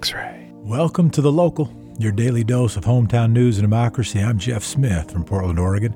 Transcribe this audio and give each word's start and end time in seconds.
X 0.00 0.14
ray. 0.14 0.50
Welcome 0.54 1.10
to 1.10 1.20
The 1.20 1.30
Local, 1.30 1.70
your 1.98 2.10
daily 2.10 2.42
dose 2.42 2.78
of 2.78 2.86
hometown 2.86 3.32
news 3.32 3.58
and 3.58 3.64
democracy. 3.64 4.18
I'm 4.18 4.38
Jeff 4.38 4.64
Smith 4.64 5.10
from 5.10 5.24
Portland, 5.24 5.58
Oregon. 5.58 5.94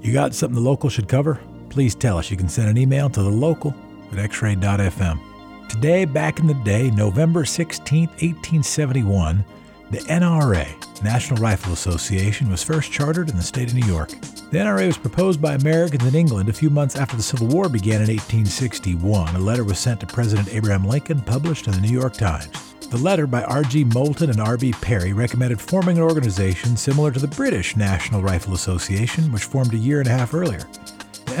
You 0.00 0.12
got 0.12 0.36
something 0.36 0.54
the 0.54 0.60
local 0.60 0.88
should 0.88 1.08
cover? 1.08 1.40
Please 1.68 1.96
tell 1.96 2.16
us. 2.16 2.30
You 2.30 2.36
can 2.36 2.48
send 2.48 2.68
an 2.68 2.78
email 2.78 3.10
to 3.10 3.24
the 3.24 3.28
local 3.28 3.74
at 4.12 4.18
xray.fm. 4.18 5.68
Today, 5.68 6.04
back 6.04 6.38
in 6.38 6.46
the 6.46 6.54
day, 6.62 6.92
November 6.92 7.44
16, 7.44 8.06
1871, 8.06 9.44
the 9.90 9.98
NRA, 9.98 11.02
National 11.02 11.42
Rifle 11.42 11.72
Association, 11.72 12.48
was 12.48 12.62
first 12.62 12.92
chartered 12.92 13.30
in 13.30 13.36
the 13.36 13.42
state 13.42 13.70
of 13.70 13.74
New 13.74 13.86
York. 13.88 14.12
The 14.50 14.58
NRA 14.58 14.88
was 14.88 14.98
proposed 14.98 15.40
by 15.40 15.54
Americans 15.54 16.04
in 16.04 16.16
England 16.16 16.48
a 16.48 16.52
few 16.52 16.70
months 16.70 16.96
after 16.96 17.16
the 17.16 17.22
Civil 17.22 17.46
War 17.46 17.68
began 17.68 18.02
in 18.02 18.08
1861. 18.08 19.36
A 19.36 19.38
letter 19.38 19.62
was 19.62 19.78
sent 19.78 20.00
to 20.00 20.08
President 20.08 20.52
Abraham 20.52 20.84
Lincoln, 20.84 21.20
published 21.20 21.68
in 21.68 21.72
the 21.72 21.80
New 21.80 21.92
York 21.92 22.14
Times. 22.14 22.48
The 22.90 22.98
letter 22.98 23.28
by 23.28 23.44
R.G. 23.44 23.84
Moulton 23.84 24.28
and 24.28 24.40
R.B. 24.40 24.72
Perry 24.80 25.12
recommended 25.12 25.60
forming 25.60 25.98
an 25.98 26.02
organization 26.02 26.76
similar 26.76 27.12
to 27.12 27.20
the 27.20 27.28
British 27.28 27.76
National 27.76 28.22
Rifle 28.22 28.54
Association, 28.54 29.30
which 29.30 29.44
formed 29.44 29.72
a 29.72 29.76
year 29.76 30.00
and 30.00 30.08
a 30.08 30.12
half 30.12 30.34
earlier. 30.34 30.66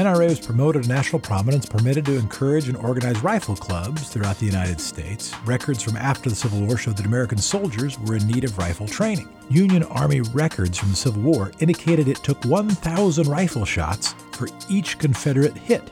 NRA 0.00 0.30
was 0.30 0.40
promoted 0.40 0.84
to 0.84 0.88
national 0.88 1.20
prominence, 1.20 1.66
permitted 1.66 2.06
to 2.06 2.16
encourage 2.16 2.68
and 2.68 2.76
organize 2.78 3.22
rifle 3.22 3.54
clubs 3.54 4.08
throughout 4.08 4.38
the 4.38 4.46
United 4.46 4.80
States. 4.80 5.34
Records 5.44 5.82
from 5.82 5.98
after 5.98 6.30
the 6.30 6.34
Civil 6.34 6.62
War 6.62 6.78
showed 6.78 6.96
that 6.96 7.04
American 7.04 7.36
soldiers 7.36 7.98
were 7.98 8.16
in 8.16 8.26
need 8.26 8.44
of 8.44 8.56
rifle 8.56 8.88
training. 8.88 9.28
Union 9.50 9.82
Army 9.82 10.22
records 10.22 10.78
from 10.78 10.88
the 10.88 10.96
Civil 10.96 11.20
War 11.20 11.52
indicated 11.60 12.08
it 12.08 12.16
took 12.24 12.42
1,000 12.46 13.28
rifle 13.28 13.66
shots 13.66 14.14
for 14.32 14.48
each 14.70 14.98
Confederate 14.98 15.54
hit. 15.54 15.82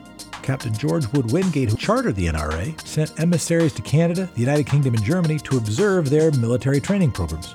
Captain 0.41 0.73
George 0.73 1.05
Wood 1.13 1.31
Wingate, 1.31 1.69
who 1.69 1.77
chartered 1.77 2.15
the 2.15 2.25
NRA, 2.25 2.81
sent 2.87 3.19
emissaries 3.19 3.73
to 3.73 3.83
Canada, 3.83 4.27
the 4.33 4.41
United 4.41 4.65
Kingdom, 4.65 4.95
and 4.95 5.03
Germany 5.03 5.37
to 5.37 5.57
observe 5.57 6.09
their 6.09 6.31
military 6.31 6.81
training 6.81 7.11
programs. 7.11 7.53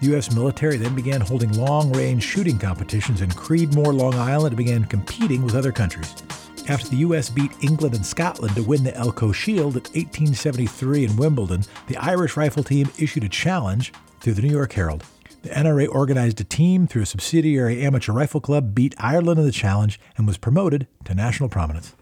The 0.00 0.06
U.S. 0.08 0.32
military 0.32 0.76
then 0.76 0.94
began 0.94 1.20
holding 1.20 1.52
long 1.54 1.92
range 1.92 2.22
shooting 2.22 2.56
competitions 2.56 3.20
in 3.20 3.30
Creedmoor, 3.30 3.92
Long 3.92 4.14
Island, 4.14 4.52
and 4.52 4.56
began 4.56 4.84
competing 4.84 5.42
with 5.42 5.56
other 5.56 5.72
countries. 5.72 6.14
After 6.68 6.88
the 6.88 6.98
U.S. 6.98 7.30
beat 7.30 7.50
England 7.62 7.96
and 7.96 8.06
Scotland 8.06 8.54
to 8.54 8.62
win 8.62 8.84
the 8.84 8.92
Elcho 8.92 9.34
Shield 9.34 9.74
in 9.76 9.82
1873 9.82 11.04
in 11.04 11.16
Wimbledon, 11.16 11.64
the 11.88 11.96
Irish 11.96 12.36
rifle 12.36 12.62
team 12.62 12.88
issued 12.96 13.24
a 13.24 13.28
challenge 13.28 13.92
through 14.20 14.34
the 14.34 14.42
New 14.42 14.52
York 14.52 14.72
Herald. 14.72 15.04
The 15.42 15.48
NRA 15.48 15.88
organized 15.88 16.40
a 16.40 16.44
team 16.44 16.86
through 16.86 17.02
a 17.02 17.06
subsidiary 17.06 17.84
amateur 17.84 18.12
rifle 18.12 18.40
club, 18.40 18.76
beat 18.76 18.94
Ireland 18.98 19.40
in 19.40 19.46
the 19.46 19.52
challenge, 19.52 19.98
and 20.16 20.28
was 20.28 20.38
promoted 20.38 20.86
to 21.06 21.14
national 21.14 21.48
prominence. 21.48 21.96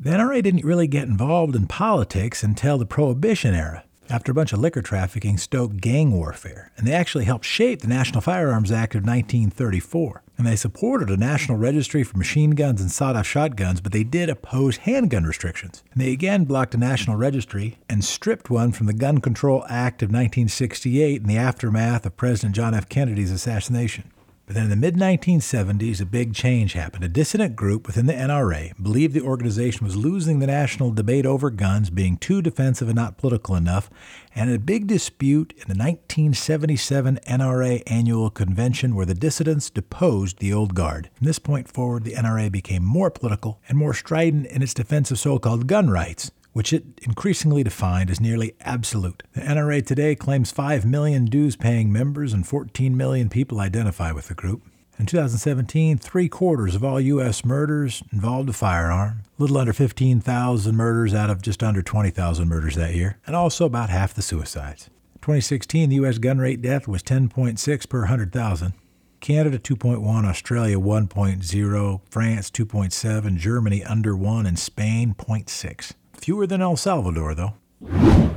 The 0.00 0.10
NRA 0.10 0.42
didn't 0.42 0.64
really 0.64 0.88
get 0.88 1.06
involved 1.06 1.54
in 1.54 1.68
politics 1.68 2.42
until 2.42 2.76
the 2.76 2.86
Prohibition 2.86 3.54
era 3.54 3.84
after 4.10 4.32
a 4.32 4.34
bunch 4.34 4.52
of 4.52 4.58
liquor 4.58 4.82
trafficking 4.82 5.38
stoked 5.38 5.80
gang 5.80 6.12
warfare, 6.12 6.70
and 6.76 6.86
they 6.86 6.92
actually 6.92 7.24
helped 7.24 7.44
shape 7.44 7.80
the 7.80 7.88
National 7.88 8.20
Firearms 8.20 8.72
Act 8.72 8.94
of 8.94 9.02
1934. 9.02 10.22
And 10.38 10.46
they 10.46 10.56
supported 10.56 11.08
a 11.08 11.16
national 11.16 11.56
registry 11.56 12.02
for 12.02 12.18
machine 12.18 12.50
guns 12.50 12.80
and 12.80 12.90
sawed 12.90 13.16
off 13.16 13.26
shotguns, 13.26 13.80
but 13.80 13.92
they 13.92 14.04
did 14.04 14.28
oppose 14.28 14.78
handgun 14.78 15.24
restrictions. 15.24 15.82
And 15.92 16.02
they 16.02 16.12
again 16.12 16.44
blocked 16.44 16.74
a 16.74 16.78
national 16.78 17.16
registry 17.16 17.78
and 17.88 18.04
stripped 18.04 18.50
one 18.50 18.72
from 18.72 18.86
the 18.86 18.92
Gun 18.92 19.20
Control 19.20 19.64
Act 19.68 20.02
of 20.02 20.08
1968 20.08 21.22
in 21.22 21.26
the 21.26 21.38
aftermath 21.38 22.04
of 22.04 22.16
President 22.16 22.54
John 22.54 22.74
F. 22.74 22.88
Kennedy's 22.88 23.30
assassination. 23.30 24.10
But 24.46 24.54
then 24.54 24.64
in 24.64 24.70
the 24.70 24.76
mid 24.76 24.94
1970s, 24.94 26.00
a 26.00 26.06
big 26.06 26.32
change 26.32 26.74
happened. 26.74 27.02
A 27.02 27.08
dissident 27.08 27.56
group 27.56 27.88
within 27.88 28.06
the 28.06 28.12
NRA 28.12 28.80
believed 28.80 29.12
the 29.12 29.20
organization 29.20 29.84
was 29.84 29.96
losing 29.96 30.38
the 30.38 30.46
national 30.46 30.92
debate 30.92 31.26
over 31.26 31.50
guns, 31.50 31.90
being 31.90 32.16
too 32.16 32.40
defensive 32.40 32.86
and 32.86 32.94
not 32.94 33.18
political 33.18 33.56
enough, 33.56 33.90
and 34.36 34.48
a 34.48 34.60
big 34.60 34.86
dispute 34.86 35.52
in 35.54 35.66
the 35.66 35.76
1977 35.76 37.18
NRA 37.26 37.82
annual 37.88 38.30
convention 38.30 38.94
where 38.94 39.04
the 39.04 39.14
dissidents 39.14 39.68
deposed 39.68 40.38
the 40.38 40.52
old 40.52 40.76
guard. 40.76 41.10
From 41.16 41.26
this 41.26 41.40
point 41.40 41.66
forward, 41.66 42.04
the 42.04 42.14
NRA 42.14 42.52
became 42.52 42.84
more 42.84 43.10
political 43.10 43.60
and 43.68 43.76
more 43.76 43.94
strident 43.94 44.46
in 44.46 44.62
its 44.62 44.74
defense 44.74 45.10
of 45.10 45.18
so 45.18 45.40
called 45.40 45.66
gun 45.66 45.90
rights 45.90 46.30
which 46.56 46.72
it 46.72 46.84
increasingly 47.02 47.62
defined 47.62 48.08
as 48.08 48.18
nearly 48.18 48.54
absolute. 48.62 49.22
The 49.34 49.42
NRA 49.42 49.84
today 49.84 50.14
claims 50.14 50.50
5 50.50 50.86
million 50.86 51.26
dues 51.26 51.54
paying 51.54 51.92
members 51.92 52.32
and 52.32 52.46
14 52.46 52.96
million 52.96 53.28
people 53.28 53.60
identify 53.60 54.10
with 54.10 54.28
the 54.28 54.34
group. 54.34 54.62
In 54.98 55.04
2017, 55.04 55.98
three 55.98 56.30
quarters 56.30 56.74
of 56.74 56.82
all 56.82 56.98
U.S. 56.98 57.44
murders 57.44 58.02
involved 58.10 58.48
a 58.48 58.54
firearm, 58.54 59.20
a 59.38 59.42
little 59.42 59.58
under 59.58 59.74
15,000 59.74 60.74
murders 60.74 61.12
out 61.12 61.28
of 61.28 61.42
just 61.42 61.62
under 61.62 61.82
20,000 61.82 62.48
murders 62.48 62.76
that 62.76 62.94
year, 62.94 63.18
and 63.26 63.36
also 63.36 63.66
about 63.66 63.90
half 63.90 64.14
the 64.14 64.22
suicides. 64.22 64.88
2016, 65.20 65.90
the 65.90 65.96
U.S. 65.96 66.16
gun 66.16 66.38
rate 66.38 66.62
death 66.62 66.88
was 66.88 67.02
10.6 67.02 67.86
per 67.86 67.98
100,000. 67.98 68.72
Canada 69.20 69.58
2.1, 69.58 70.24
Australia 70.24 70.78
1.0, 70.78 72.00
France 72.08 72.50
2.7, 72.50 73.36
Germany 73.36 73.84
under 73.84 74.16
1, 74.16 74.46
and 74.46 74.58
Spain 74.58 75.14
0.6. 75.18 75.92
Fewer 76.16 76.46
than 76.46 76.62
El 76.62 76.76
Salvador, 76.76 77.34
though. 77.34 77.54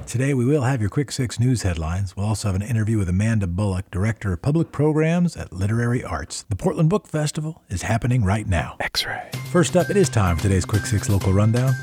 Today, 0.05 0.33
we 0.33 0.45
will 0.45 0.63
have 0.63 0.81
your 0.81 0.89
Quick 0.89 1.11
Six 1.11 1.39
news 1.39 1.61
headlines. 1.61 2.15
We'll 2.15 2.25
also 2.25 2.47
have 2.47 2.55
an 2.55 2.61
interview 2.61 2.97
with 2.97 3.09
Amanda 3.09 3.47
Bullock, 3.47 3.89
Director 3.91 4.33
of 4.33 4.41
Public 4.41 4.71
Programs 4.71 5.37
at 5.37 5.53
Literary 5.53 6.03
Arts. 6.03 6.43
The 6.49 6.55
Portland 6.55 6.89
Book 6.89 7.07
Festival 7.07 7.61
is 7.69 7.83
happening 7.83 8.23
right 8.23 8.47
now. 8.47 8.75
X 8.79 9.05
ray. 9.05 9.29
First 9.51 9.77
up, 9.77 9.89
it 9.89 9.97
is 9.97 10.09
time 10.09 10.35
for 10.35 10.43
today's 10.43 10.65
Quick 10.65 10.85
Six 10.85 11.09
local 11.09 11.31
rundown. 11.31 11.73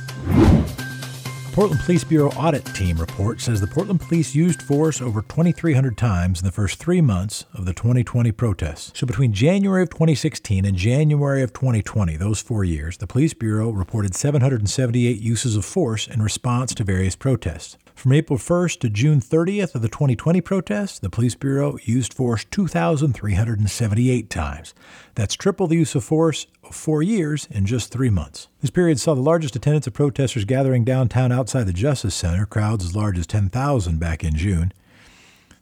Portland 1.56 1.80
Police 1.80 2.04
Bureau 2.04 2.28
audit 2.32 2.66
team 2.74 2.98
report 2.98 3.40
says 3.40 3.62
the 3.62 3.66
Portland 3.66 4.02
Police 4.02 4.34
used 4.34 4.60
force 4.60 5.00
over 5.00 5.22
2,300 5.22 5.96
times 5.96 6.40
in 6.40 6.44
the 6.44 6.52
first 6.52 6.78
three 6.78 7.00
months 7.00 7.46
of 7.54 7.64
the 7.64 7.72
2020 7.72 8.30
protests. 8.32 8.92
So 8.94 9.06
between 9.06 9.32
January 9.32 9.82
of 9.82 9.88
2016 9.88 10.66
and 10.66 10.76
January 10.76 11.42
of 11.42 11.54
2020, 11.54 12.18
those 12.18 12.42
four 12.42 12.62
years, 12.62 12.98
the 12.98 13.06
Police 13.06 13.32
Bureau 13.32 13.70
reported 13.70 14.14
778 14.14 15.18
uses 15.18 15.56
of 15.56 15.64
force 15.64 16.06
in 16.06 16.20
response 16.20 16.74
to 16.74 16.84
various 16.84 17.16
protests. 17.16 17.78
From 17.96 18.12
April 18.12 18.38
1st 18.38 18.80
to 18.80 18.90
June 18.90 19.22
30th 19.22 19.74
of 19.74 19.80
the 19.80 19.88
2020 19.88 20.42
protests, 20.42 20.98
the 20.98 21.08
Police 21.08 21.34
Bureau 21.34 21.78
used 21.82 22.12
force 22.12 22.44
2,378 22.44 24.28
times. 24.28 24.74
That's 25.14 25.34
triple 25.34 25.66
the 25.66 25.76
use 25.76 25.94
of 25.94 26.04
force 26.04 26.46
of 26.62 26.74
four 26.74 27.02
years 27.02 27.48
in 27.50 27.64
just 27.64 27.90
three 27.90 28.10
months. 28.10 28.48
This 28.60 28.70
period 28.70 29.00
saw 29.00 29.14
the 29.14 29.22
largest 29.22 29.56
attendance 29.56 29.86
of 29.86 29.94
protesters 29.94 30.44
gathering 30.44 30.84
downtown 30.84 31.32
outside 31.32 31.64
the 31.64 31.72
Justice 31.72 32.14
Center, 32.14 32.44
crowds 32.44 32.84
as 32.84 32.94
large 32.94 33.16
as 33.16 33.26
10,000 33.26 33.98
back 33.98 34.22
in 34.22 34.36
June. 34.36 34.74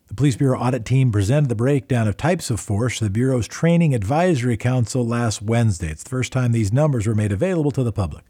The 0.09 0.15
Police 0.15 0.37
Bureau 0.37 0.59
audit 0.59 0.85
team 0.85 1.13
presented 1.13 1.49
the 1.49 1.55
breakdown 1.55 2.09
of 2.09 2.17
types 2.17 2.51
of 2.51 2.59
force 2.59 2.99
to 2.99 3.05
the 3.05 3.11
Bureau's 3.11 3.47
Training 3.47 3.95
Advisory 3.95 4.57
Council 4.57 5.07
last 5.07 5.41
Wednesday. 5.41 5.91
It's 5.91 6.03
the 6.03 6.11
first 6.11 6.33
time 6.33 6.51
these 6.51 6.73
numbers 6.73 7.07
were 7.07 7.15
made 7.15 7.31
available 7.31 7.71
to 7.71 7.85
the 7.85 7.93
public. 7.93 8.25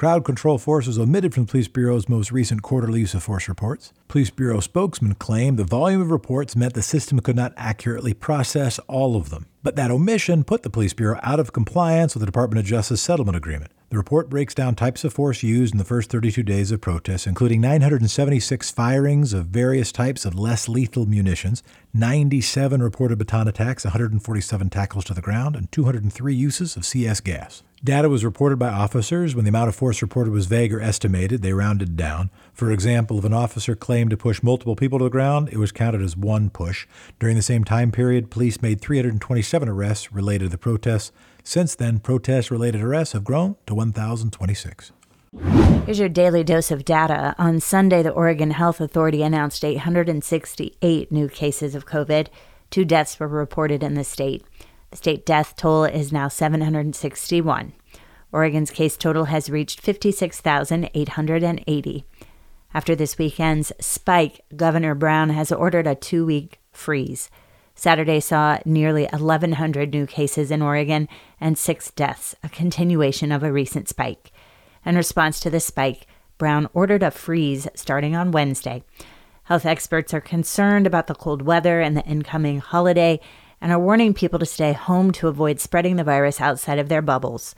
Crowd 0.00 0.24
control 0.24 0.56
force 0.56 0.86
was 0.86 0.98
omitted 0.98 1.34
from 1.34 1.44
the 1.44 1.50
Police 1.50 1.68
Bureau's 1.68 2.08
most 2.08 2.32
recent 2.32 2.62
quarterly 2.62 3.00
use 3.00 3.12
of 3.12 3.22
force 3.22 3.50
reports. 3.50 3.92
Police 4.08 4.30
Bureau 4.30 4.60
spokesman 4.60 5.14
claimed 5.16 5.58
the 5.58 5.64
volume 5.64 6.00
of 6.00 6.10
reports 6.10 6.56
meant 6.56 6.72
the 6.72 6.80
system 6.80 7.20
could 7.20 7.36
not 7.36 7.52
accurately 7.54 8.14
process 8.14 8.78
all 8.88 9.14
of 9.14 9.28
them. 9.28 9.44
But 9.62 9.76
that 9.76 9.90
omission 9.90 10.42
put 10.42 10.62
the 10.62 10.70
Police 10.70 10.94
Bureau 10.94 11.20
out 11.22 11.38
of 11.38 11.52
compliance 11.52 12.14
with 12.14 12.20
the 12.20 12.26
Department 12.26 12.60
of 12.60 12.64
Justice 12.64 13.02
settlement 13.02 13.36
agreement. 13.36 13.72
The 13.90 13.98
report 13.98 14.30
breaks 14.30 14.54
down 14.54 14.74
types 14.74 15.04
of 15.04 15.12
force 15.12 15.42
used 15.42 15.74
in 15.74 15.78
the 15.78 15.84
first 15.84 16.10
32 16.10 16.44
days 16.44 16.72
of 16.72 16.80
protests, 16.80 17.26
including 17.26 17.60
976 17.60 18.70
firings 18.70 19.34
of 19.34 19.48
various 19.48 19.92
types 19.92 20.24
of 20.24 20.34
less 20.34 20.66
lethal 20.66 21.04
munitions, 21.04 21.62
97 21.92 22.82
reported 22.82 23.18
baton 23.18 23.48
attacks, 23.48 23.84
147 23.84 24.70
tackles 24.70 25.04
to 25.04 25.12
the 25.12 25.20
ground, 25.20 25.56
and 25.56 25.70
203 25.70 26.34
uses 26.34 26.74
of 26.74 26.86
CS 26.86 27.20
gas. 27.20 27.62
Data 27.82 28.10
was 28.10 28.26
reported 28.26 28.58
by 28.58 28.68
officers. 28.68 29.34
When 29.34 29.46
the 29.46 29.48
amount 29.48 29.70
of 29.70 29.74
force 29.74 30.02
reported 30.02 30.32
was 30.32 30.44
vague 30.44 30.74
or 30.74 30.82
estimated, 30.82 31.40
they 31.40 31.54
rounded 31.54 31.96
down. 31.96 32.28
For 32.52 32.70
example, 32.70 33.18
if 33.18 33.24
an 33.24 33.32
officer 33.32 33.74
claimed 33.74 34.10
to 34.10 34.18
push 34.18 34.42
multiple 34.42 34.76
people 34.76 34.98
to 34.98 35.04
the 35.04 35.10
ground, 35.10 35.48
it 35.50 35.56
was 35.56 35.72
counted 35.72 36.02
as 36.02 36.14
one 36.14 36.50
push. 36.50 36.86
During 37.18 37.36
the 37.36 37.42
same 37.42 37.64
time 37.64 37.90
period, 37.90 38.30
police 38.30 38.60
made 38.60 38.82
327 38.82 39.66
arrests 39.66 40.12
related 40.12 40.44
to 40.44 40.50
the 40.50 40.58
protests. 40.58 41.10
Since 41.42 41.74
then, 41.74 42.00
protest 42.00 42.50
related 42.50 42.82
arrests 42.82 43.14
have 43.14 43.24
grown 43.24 43.56
to 43.66 43.74
1,026. 43.74 44.92
Here's 45.86 45.98
your 45.98 46.10
daily 46.10 46.44
dose 46.44 46.70
of 46.70 46.84
data. 46.84 47.34
On 47.38 47.60
Sunday, 47.60 48.02
the 48.02 48.10
Oregon 48.10 48.50
Health 48.50 48.82
Authority 48.82 49.22
announced 49.22 49.64
868 49.64 51.10
new 51.10 51.28
cases 51.30 51.74
of 51.74 51.86
COVID. 51.86 52.26
Two 52.68 52.84
deaths 52.84 53.18
were 53.18 53.26
reported 53.26 53.82
in 53.82 53.94
the 53.94 54.04
state. 54.04 54.44
The 54.90 54.96
state 54.96 55.24
death 55.24 55.54
toll 55.56 55.84
is 55.84 56.12
now 56.12 56.26
761. 56.26 57.72
Oregon's 58.32 58.70
case 58.70 58.96
total 58.96 59.26
has 59.26 59.50
reached 59.50 59.80
56,880. 59.80 62.04
After 62.72 62.94
this 62.94 63.18
weekend's 63.18 63.72
spike, 63.80 64.42
Governor 64.54 64.94
Brown 64.94 65.30
has 65.30 65.50
ordered 65.50 65.86
a 65.86 65.94
two 65.94 66.24
week 66.24 66.60
freeze. 66.72 67.30
Saturday 67.74 68.20
saw 68.20 68.58
nearly 68.64 69.08
1,100 69.12 69.92
new 69.92 70.06
cases 70.06 70.50
in 70.50 70.62
Oregon 70.62 71.08
and 71.40 71.58
six 71.58 71.90
deaths, 71.90 72.36
a 72.44 72.48
continuation 72.48 73.32
of 73.32 73.42
a 73.42 73.50
recent 73.50 73.88
spike. 73.88 74.30
In 74.84 74.96
response 74.96 75.40
to 75.40 75.50
the 75.50 75.60
spike, 75.60 76.06
Brown 76.38 76.68
ordered 76.72 77.02
a 77.02 77.10
freeze 77.10 77.66
starting 77.74 78.14
on 78.14 78.32
Wednesday. 78.32 78.84
Health 79.44 79.66
experts 79.66 80.14
are 80.14 80.20
concerned 80.20 80.86
about 80.86 81.06
the 81.06 81.14
cold 81.14 81.42
weather 81.42 81.80
and 81.80 81.96
the 81.96 82.04
incoming 82.04 82.60
holiday 82.60 83.18
and 83.60 83.72
are 83.72 83.78
warning 83.78 84.14
people 84.14 84.38
to 84.38 84.46
stay 84.46 84.72
home 84.72 85.10
to 85.12 85.28
avoid 85.28 85.58
spreading 85.58 85.96
the 85.96 86.04
virus 86.04 86.40
outside 86.40 86.78
of 86.78 86.88
their 86.88 87.02
bubbles. 87.02 87.54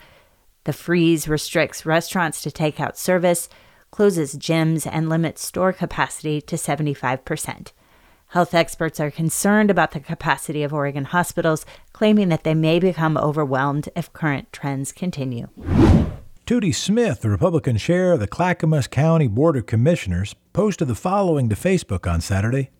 The 0.65 0.73
freeze 0.73 1.27
restricts 1.27 1.85
restaurants 1.85 2.41
to 2.41 2.49
takeout 2.49 2.95
service, 2.95 3.49
closes 3.91 4.35
gyms, 4.35 4.87
and 4.89 5.09
limits 5.09 5.45
store 5.45 5.73
capacity 5.73 6.39
to 6.41 6.55
75%. 6.55 7.71
Health 8.27 8.53
experts 8.53 8.99
are 8.99 9.11
concerned 9.11 9.69
about 9.69 9.91
the 9.91 9.99
capacity 9.99 10.63
of 10.63 10.73
Oregon 10.73 11.05
hospitals, 11.05 11.65
claiming 11.91 12.29
that 12.29 12.43
they 12.43 12.55
may 12.55 12.79
become 12.79 13.17
overwhelmed 13.17 13.89
if 13.95 14.11
current 14.13 14.51
trends 14.51 14.91
continue. 14.91 15.49
Tootie 16.45 16.73
Smith, 16.73 17.21
the 17.21 17.29
Republican 17.29 17.77
chair 17.77 18.13
of 18.13 18.19
the 18.19 18.27
Clackamas 18.27 18.87
County 18.87 19.27
Board 19.27 19.55
of 19.55 19.65
Commissioners, 19.65 20.33
posted 20.51 20.87
the 20.87 20.95
following 20.95 21.47
to 21.49 21.55
Facebook 21.55 22.11
on 22.11 22.21
Saturday 22.21 22.71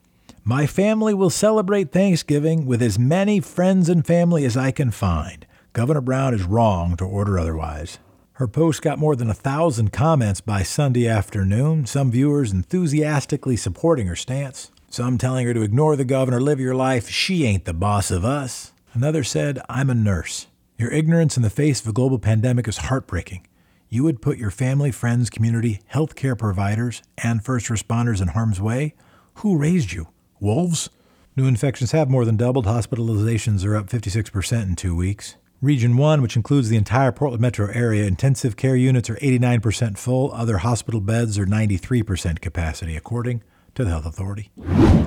My 0.44 0.65
family 0.65 1.13
will 1.13 1.29
celebrate 1.29 1.91
Thanksgiving 1.91 2.65
with 2.65 2.81
as 2.81 2.97
many 2.97 3.39
friends 3.39 3.89
and 3.89 4.06
family 4.06 4.45
as 4.45 4.57
I 4.57 4.71
can 4.71 4.89
find. 4.89 5.45
Governor 5.73 6.01
Brown 6.01 6.33
is 6.33 6.43
wrong 6.43 6.95
to 6.97 7.05
order 7.05 7.37
otherwise. 7.37 7.99
Her 8.33 8.47
post 8.47 8.81
got 8.81 8.99
more 8.99 9.15
than 9.15 9.29
a 9.29 9.33
thousand 9.33 9.91
comments 9.91 10.41
by 10.41 10.63
Sunday 10.63 11.07
afternoon, 11.07 11.85
some 11.85 12.11
viewers 12.11 12.51
enthusiastically 12.51 13.57
supporting 13.57 14.07
her 14.07 14.15
stance, 14.15 14.71
some 14.89 15.17
telling 15.17 15.45
her 15.45 15.53
to 15.53 15.61
ignore 15.61 15.95
the 15.95 16.05
governor, 16.05 16.39
live 16.39 16.59
your 16.59 16.75
life, 16.75 17.09
she 17.09 17.45
ain't 17.45 17.65
the 17.65 17.73
boss 17.73 18.11
of 18.11 18.23
us. 18.23 18.71
Another 18.93 19.23
said, 19.23 19.59
I'm 19.67 19.89
a 19.89 19.95
nurse. 19.95 20.47
Your 20.77 20.91
ignorance 20.91 21.37
in 21.37 21.43
the 21.43 21.49
face 21.49 21.81
of 21.81 21.87
a 21.87 21.93
global 21.93 22.19
pandemic 22.19 22.67
is 22.67 22.77
heartbreaking 22.77 23.47
you 23.93 24.03
would 24.03 24.23
put 24.23 24.39
your 24.39 24.49
family, 24.49 24.89
friends, 24.89 25.29
community, 25.29 25.79
healthcare 25.93 26.35
providers, 26.35 27.03
and 27.15 27.45
first 27.45 27.67
responders 27.67 28.23
in 28.23 28.29
harm's 28.29 28.59
way? 28.59 28.95
Who 29.35 29.55
raised 29.55 29.91
you? 29.91 30.07
Wolves? 30.39 30.89
New 31.35 31.45
infections 31.45 31.91
have 31.91 32.09
more 32.09 32.25
than 32.25 32.35
doubled. 32.35 32.65
Hospitalizations 32.65 33.63
are 33.63 33.75
up 33.75 33.89
56% 33.89 34.63
in 34.63 34.75
two 34.75 34.95
weeks. 34.95 35.35
Region 35.63 35.95
1, 35.95 36.21
which 36.21 36.36
includes 36.36 36.68
the 36.68 36.75
entire 36.75 37.13
Portland 37.13 37.42
metro 37.42 37.69
area, 37.71 38.06
intensive 38.06 38.57
care 38.57 38.75
units 38.75 39.10
are 39.10 39.15
89% 39.15 39.98
full. 39.98 40.30
Other 40.33 40.57
hospital 40.57 41.00
beds 41.00 41.39
are 41.39 41.45
93% 41.45 42.42
capacity, 42.42 42.98
according 42.98 43.42
to 43.75 43.86
the 43.86 43.89
Health 43.89 44.06
Authority. 44.06 44.51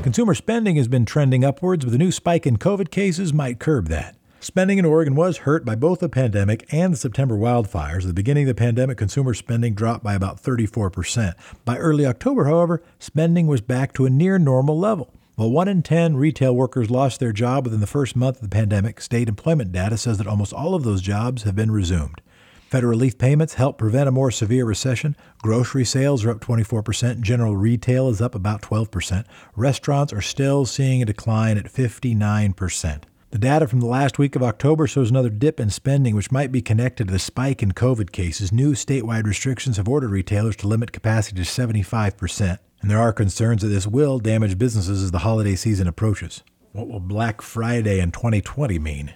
Consumer 0.03 0.33
spending 0.33 0.77
has 0.77 0.89
been 0.89 1.05
trending 1.05 1.45
upwards, 1.45 1.85
but 1.85 1.91
the 1.91 1.99
new 1.99 2.11
spike 2.11 2.47
in 2.47 2.57
COVID 2.57 2.91
cases 2.91 3.35
might 3.35 3.59
curb 3.59 3.89
that. 3.89 4.17
Spending 4.41 4.79
in 4.79 4.87
Oregon 4.87 5.15
was 5.15 5.39
hurt 5.39 5.67
by 5.67 5.75
both 5.75 5.99
the 5.99 6.09
pandemic 6.09 6.65
and 6.73 6.95
the 6.95 6.97
September 6.97 7.37
wildfires. 7.37 8.01
At 8.01 8.07
the 8.07 8.15
beginning 8.15 8.45
of 8.45 8.57
the 8.57 8.59
pandemic, 8.59 8.97
consumer 8.97 9.35
spending 9.35 9.75
dropped 9.75 10.05
by 10.05 10.15
about 10.15 10.43
34%. 10.43 11.35
By 11.67 11.77
early 11.77 12.07
October, 12.07 12.47
however, 12.47 12.83
spending 12.99 13.47
was 13.47 13.61
back 13.61 13.93
to 13.93 14.07
a 14.07 14.11
near 14.11 14.39
normal 14.39 14.79
level. 14.79 15.13
While 15.37 15.51
one 15.51 15.69
in 15.69 15.83
10 15.83 16.17
retail 16.17 16.57
workers 16.57 16.91
lost 16.91 17.21
their 17.21 17.31
job 17.31 17.67
within 17.67 17.81
the 17.81 17.87
first 17.87 18.17
month 18.17 18.37
of 18.37 18.43
the 18.43 18.49
pandemic, 18.49 19.03
state 19.03 19.29
employment 19.29 19.71
data 19.71 19.99
says 19.99 20.17
that 20.17 20.27
almost 20.27 20.55
all 20.55 20.75
of 20.75 20.83
those 20.83 21.03
jobs 21.03 21.43
have 21.43 21.55
been 21.55 21.71
resumed. 21.71 22.23
Federal 22.71 22.93
relief 22.93 23.19
payments 23.19 23.53
help 23.55 23.77
prevent 23.77 24.09
a 24.09 24.13
more 24.13 24.31
severe 24.31 24.65
recession. 24.65 25.15
Grocery 25.43 25.85
sales 25.85 26.25
are 26.25 26.31
up 26.31 26.41
24%. 26.41 27.21
General 27.21 27.55
retail 27.55 28.09
is 28.09 28.23
up 28.23 28.35
about 28.35 28.63
12%. 28.63 29.27
Restaurants 29.55 30.11
are 30.15 30.23
still 30.23 30.65
seeing 30.65 31.03
a 31.03 31.05
decline 31.05 31.59
at 31.59 31.67
59%. 31.67 33.03
The 33.29 33.39
data 33.39 33.69
from 33.69 33.81
the 33.81 33.87
last 33.87 34.19
week 34.19 34.37
of 34.37 34.43
October 34.43 34.87
shows 34.87 35.11
another 35.11 35.29
dip 35.29 35.61
in 35.61 35.69
spending, 35.69 36.15
which 36.15 36.33
might 36.33 36.51
be 36.51 36.63
connected 36.63 37.09
to 37.09 37.13
the 37.13 37.19
spike 37.19 37.63
in 37.63 37.73
COVID 37.73 38.11
cases. 38.11 38.53
New 38.53 38.73
statewide 38.73 39.25
restrictions 39.25 39.77
have 39.77 39.89
ordered 39.89 40.13
retailers 40.13 40.57
to 40.57 40.67
limit 40.67 40.93
capacity 40.93 41.45
to 41.45 41.51
75%, 41.51 42.59
and 42.81 42.91
there 42.91 42.99
are 42.99 43.13
concerns 43.13 43.63
that 43.63 43.69
this 43.69 43.87
will 43.87 44.19
damage 44.19 44.59
businesses 44.59 45.03
as 45.03 45.11
the 45.11 45.19
holiday 45.19 45.55
season 45.55 45.87
approaches. 45.87 46.43
What 46.73 46.89
will 46.89 47.01
Black 47.01 47.41
Friday 47.41 48.01
in 48.01 48.13
2020 48.13 48.79
mean? 48.79 49.15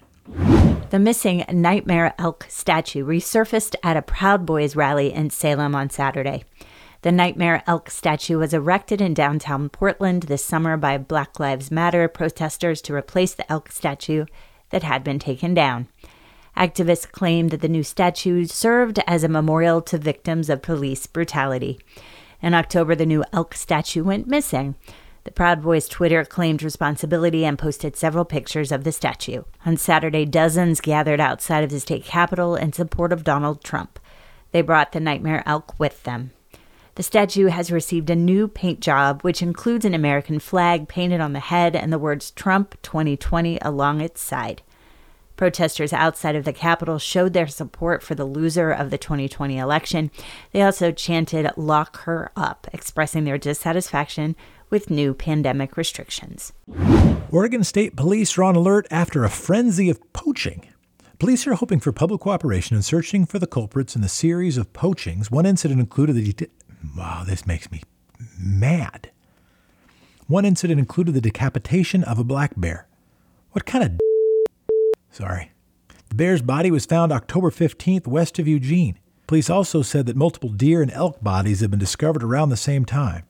The 0.91 0.99
missing 0.99 1.45
Nightmare 1.51 2.15
Elk 2.19 2.47
statue 2.49 3.05
resurfaced 3.05 3.75
at 3.83 3.97
a 3.97 4.03
Proud 4.03 4.47
Boys 4.47 4.75
rally 4.75 5.13
in 5.13 5.31
Salem 5.31 5.75
on 5.75 5.91
Saturday. 5.91 6.45
The 7.03 7.13
Nightmare 7.13 7.63
Elk 7.67 7.89
statue 7.91 8.39
was 8.39 8.53
erected 8.53 9.01
in 9.01 9.15
downtown 9.15 9.69
Portland 9.69 10.25
this 10.25 10.45
summer 10.45 10.77
by 10.77 10.99
Black 10.99 11.41
Lives 11.41 11.71
Matter 11.71 12.09
protesters 12.09 12.83
to 12.83 12.95
replace 12.95 13.35
the 13.35 13.51
elk 13.51 13.71
statue 13.73 14.27
that 14.71 14.83
had 14.83 15.03
been 15.03 15.19
taken 15.19 15.55
down. 15.55 15.89
Activists 16.57 17.11
claimed 17.11 17.51
that 17.51 17.61
the 17.61 17.69
new 17.69 17.83
statue 17.83 18.45
served 18.45 19.01
as 19.07 19.25
a 19.25 19.29
memorial 19.29 19.81
to 19.83 19.97
victims 19.97 20.51
of 20.51 20.61
police 20.61 21.07
brutality. 21.07 21.79
In 22.43 22.55
October, 22.55 22.95
the 22.95 23.07
new 23.07 23.25
elk 23.33 23.55
statue 23.55 24.03
went 24.03 24.27
missing. 24.27 24.75
The 25.25 25.31
Proud 25.31 25.63
Boys 25.63 25.87
Twitter 25.87 26.25
claimed 26.25 26.63
responsibility 26.63 27.45
and 27.45 27.59
posted 27.59 27.95
several 27.95 28.25
pictures 28.25 28.73
of 28.73 28.85
the 28.85 28.93
statue. 28.93 29.43
On 29.67 29.77
Saturday, 29.77 30.25
dozens 30.25 30.81
gathered 30.81 31.21
outside 31.21 31.63
of 31.63 31.71
the 31.71 31.81
state 31.81 32.05
capitol 32.05 32.57
in 32.57 32.73
support 32.73 33.13
of 33.13 33.25
Donald 33.25 33.63
Trump. 33.63 33.99
They 34.53 34.63
brought 34.63 34.93
the 34.93 35.01
Nightmare 35.01 35.43
Elk 35.45 35.79
with 35.79 36.03
them. 36.05 36.33
The 36.95 37.03
statue 37.03 37.47
has 37.47 37.71
received 37.71 38.11
a 38.11 38.17
new 38.17 38.49
paint 38.49 38.81
job, 38.81 39.23
which 39.23 39.43
includes 39.43 39.85
an 39.85 39.95
American 39.95 40.39
flag 40.39 40.89
painted 40.89 41.21
on 41.21 41.35
the 41.35 41.41
head 41.41 41.77
and 41.77 41.93
the 41.93 41.99
words 41.99 42.31
Trump 42.31 42.75
2020 42.83 43.59
along 43.63 44.01
its 44.01 44.21
side. 44.21 44.63
Protesters 45.41 45.95
outside 45.95 46.37
of 46.37 46.45
the 46.45 46.53
Capitol 46.53 46.99
showed 46.99 47.33
their 47.33 47.47
support 47.47 48.03
for 48.03 48.15
the 48.15 48.27
loser 48.27 48.71
of 48.71 48.91
the 48.91 48.99
2020 48.99 49.57
election. 49.57 50.11
They 50.53 50.61
also 50.61 50.93
chanted, 50.93 51.51
Lock 51.57 52.01
her 52.01 52.31
up, 52.37 52.67
expressing 52.75 53.25
their 53.25 53.39
dissatisfaction 53.39 54.37
with 54.69 54.91
new 54.91 55.15
pandemic 55.15 55.79
restrictions. 55.79 56.53
Oregon 57.31 57.65
State 57.65 57.97
Police 57.97 58.37
are 58.37 58.43
on 58.43 58.55
alert 58.55 58.87
after 58.91 59.25
a 59.25 59.31
frenzy 59.31 59.89
of 59.89 60.13
poaching. 60.13 60.69
Police 61.19 61.47
are 61.47 61.55
hoping 61.55 61.81
for 61.81 61.91
public 61.91 62.21
cooperation 62.21 62.77
in 62.77 62.83
searching 62.83 63.25
for 63.25 63.39
the 63.39 63.47
culprits 63.47 63.97
in 63.97 64.03
the 64.03 64.11
series 64.11 64.59
of 64.59 64.75
poachings. 64.75 65.31
One 65.31 65.47
incident 65.47 65.81
included 65.81 66.17
the 66.17 66.35
det- 66.35 66.51
Wow, 66.95 67.25
this 67.27 67.47
makes 67.47 67.71
me 67.71 67.81
mad. 68.39 69.11
One 70.27 70.45
incident 70.45 70.79
included 70.79 71.15
the 71.15 71.23
decapitation 71.23 72.05
of 72.05 72.19
a 72.19 72.25
black 72.25 72.53
bear. 72.59 72.89
What 73.53 73.65
kind 73.65 73.85
of. 73.85 74.10
Sorry. 75.11 75.53
The 76.09 76.15
bear's 76.15 76.43
body 76.43 76.71
was 76.71 76.87
found 76.87 77.13
October 77.13 77.51
15th 77.51 78.07
west 78.07 78.39
of 78.39 78.49
Eugene. 78.49 78.99
Police 79.27 79.49
also 79.49 79.83
said 79.83 80.07
that 80.07 80.17
multiple 80.17 80.51
deer 80.51 80.83
and 80.83 80.91
elk 80.91 81.23
bodies 81.23 81.61
had 81.61 81.71
been 81.71 81.79
discovered 81.79 82.25
around 82.25 82.49
the 82.49 82.57
same 82.57 82.85
time. 82.85 83.25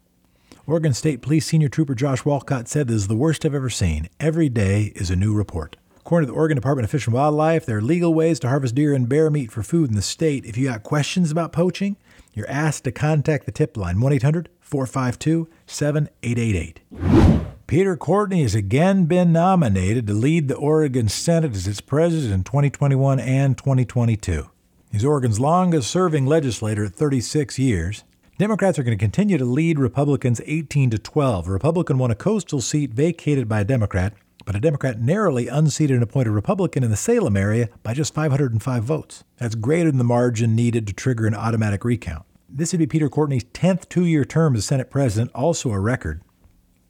Oregon 0.66 0.94
State 0.94 1.20
Police 1.20 1.46
Senior 1.46 1.68
Trooper 1.68 1.94
Josh 1.94 2.24
Walcott 2.24 2.68
said 2.68 2.88
this 2.88 2.96
is 2.96 3.08
the 3.08 3.16
worst 3.16 3.44
I've 3.44 3.54
ever 3.54 3.68
seen. 3.68 4.08
Every 4.18 4.48
day 4.48 4.92
is 4.94 5.10
a 5.10 5.16
new 5.16 5.34
report. 5.34 5.76
According 5.98 6.28
to 6.28 6.32
the 6.32 6.38
Oregon 6.38 6.54
Department 6.54 6.84
of 6.84 6.90
Fish 6.90 7.06
and 7.06 7.14
Wildlife, 7.14 7.66
there 7.66 7.78
are 7.78 7.82
legal 7.82 8.14
ways 8.14 8.40
to 8.40 8.48
harvest 8.48 8.74
deer 8.74 8.94
and 8.94 9.08
bear 9.08 9.30
meat 9.30 9.52
for 9.52 9.62
food 9.62 9.90
in 9.90 9.96
the 9.96 10.02
state. 10.02 10.46
If 10.46 10.56
you 10.56 10.68
got 10.68 10.82
questions 10.82 11.30
about 11.30 11.52
poaching, 11.52 11.96
you're 12.32 12.48
asked 12.48 12.84
to 12.84 12.92
contact 12.92 13.44
the 13.44 13.52
tip 13.52 13.76
line 13.76 14.00
1 14.00 14.12
800 14.14 14.48
452 14.60 15.48
7888. 15.66 17.39
Peter 17.70 17.96
Courtney 17.96 18.42
has 18.42 18.56
again 18.56 19.04
been 19.04 19.30
nominated 19.30 20.04
to 20.04 20.12
lead 20.12 20.48
the 20.48 20.56
Oregon 20.56 21.06
Senate 21.06 21.54
as 21.54 21.68
its 21.68 21.80
president 21.80 22.34
in 22.34 22.42
2021 22.42 23.20
and 23.20 23.56
2022. 23.56 24.50
He's 24.90 25.04
Oregon's 25.04 25.38
longest 25.38 25.88
serving 25.88 26.26
legislator 26.26 26.86
at 26.86 26.96
36 26.96 27.60
years. 27.60 28.02
Democrats 28.38 28.76
are 28.76 28.82
going 28.82 28.98
to 28.98 29.00
continue 29.00 29.38
to 29.38 29.44
lead 29.44 29.78
Republicans 29.78 30.40
18 30.46 30.90
to 30.90 30.98
12. 30.98 31.46
A 31.46 31.52
Republican 31.52 31.98
won 31.98 32.10
a 32.10 32.16
coastal 32.16 32.60
seat 32.60 32.90
vacated 32.90 33.48
by 33.48 33.60
a 33.60 33.64
Democrat, 33.64 34.14
but 34.44 34.56
a 34.56 34.60
Democrat 34.60 35.00
narrowly 35.00 35.46
unseated 35.46 35.96
an 35.96 36.02
appointed 36.02 36.32
Republican 36.32 36.82
in 36.82 36.90
the 36.90 36.96
Salem 36.96 37.36
area 37.36 37.68
by 37.84 37.94
just 37.94 38.12
505 38.14 38.82
votes. 38.82 39.22
That's 39.36 39.54
greater 39.54 39.92
than 39.92 39.98
the 39.98 40.02
margin 40.02 40.56
needed 40.56 40.88
to 40.88 40.92
trigger 40.92 41.28
an 41.28 41.36
automatic 41.36 41.84
recount. 41.84 42.26
This 42.48 42.72
would 42.72 42.80
be 42.80 42.88
Peter 42.88 43.08
Courtney's 43.08 43.44
10th 43.44 43.88
two 43.88 44.06
year 44.06 44.24
term 44.24 44.56
as 44.56 44.64
Senate 44.64 44.90
president, 44.90 45.30
also 45.36 45.70
a 45.70 45.78
record. 45.78 46.22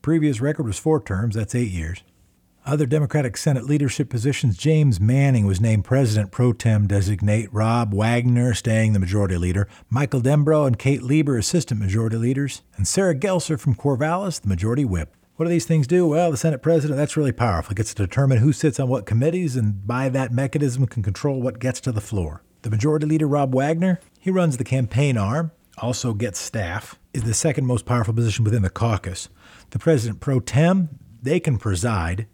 Previous 0.02 0.40
record 0.40 0.66
was 0.66 0.78
four 0.78 1.02
terms, 1.02 1.34
that's 1.34 1.54
eight 1.54 1.70
years. 1.70 2.02
Other 2.64 2.86
Democratic 2.86 3.36
Senate 3.36 3.64
leadership 3.64 4.08
positions 4.08 4.56
James 4.56 4.98
Manning 4.98 5.46
was 5.46 5.60
named 5.60 5.84
President 5.84 6.30
pro 6.30 6.54
tem 6.54 6.86
designate, 6.86 7.52
Rob 7.52 7.92
Wagner 7.92 8.54
staying 8.54 8.94
the 8.94 8.98
majority 8.98 9.36
leader, 9.36 9.68
Michael 9.90 10.22
Dembrow 10.22 10.66
and 10.66 10.78
Kate 10.78 11.02
Lieber 11.02 11.36
assistant 11.36 11.80
majority 11.80 12.16
leaders, 12.16 12.62
and 12.76 12.88
Sara 12.88 13.14
Gelser 13.14 13.60
from 13.60 13.74
Corvallis 13.74 14.40
the 14.40 14.48
majority 14.48 14.86
whip. 14.86 15.14
What 15.36 15.44
do 15.44 15.50
these 15.50 15.66
things 15.66 15.86
do? 15.86 16.06
Well, 16.06 16.30
the 16.30 16.36
Senate 16.38 16.62
president, 16.62 16.96
that's 16.96 17.16
really 17.16 17.32
powerful. 17.32 17.72
It 17.72 17.76
gets 17.76 17.92
to 17.92 18.06
determine 18.06 18.38
who 18.38 18.54
sits 18.54 18.80
on 18.80 18.88
what 18.88 19.04
committees 19.04 19.54
and 19.54 19.86
by 19.86 20.08
that 20.08 20.32
mechanism 20.32 20.86
can 20.86 21.02
control 21.02 21.42
what 21.42 21.58
gets 21.58 21.80
to 21.82 21.92
the 21.92 22.00
floor. 22.00 22.42
The 22.62 22.70
majority 22.70 23.06
leader, 23.06 23.26
Rob 23.26 23.54
Wagner, 23.54 24.00
he 24.18 24.30
runs 24.30 24.56
the 24.56 24.64
campaign 24.64 25.18
arm, 25.18 25.50
also 25.78 26.14
gets 26.14 26.38
staff, 26.38 26.98
is 27.12 27.24
the 27.24 27.34
second 27.34 27.66
most 27.66 27.84
powerful 27.84 28.14
position 28.14 28.44
within 28.44 28.62
the 28.62 28.70
caucus. 28.70 29.28
The 29.70 29.78
president 29.78 30.20
pro 30.20 30.40
tem, 30.40 30.88
they 31.22 31.38
can 31.38 31.58
preside, 31.58 32.26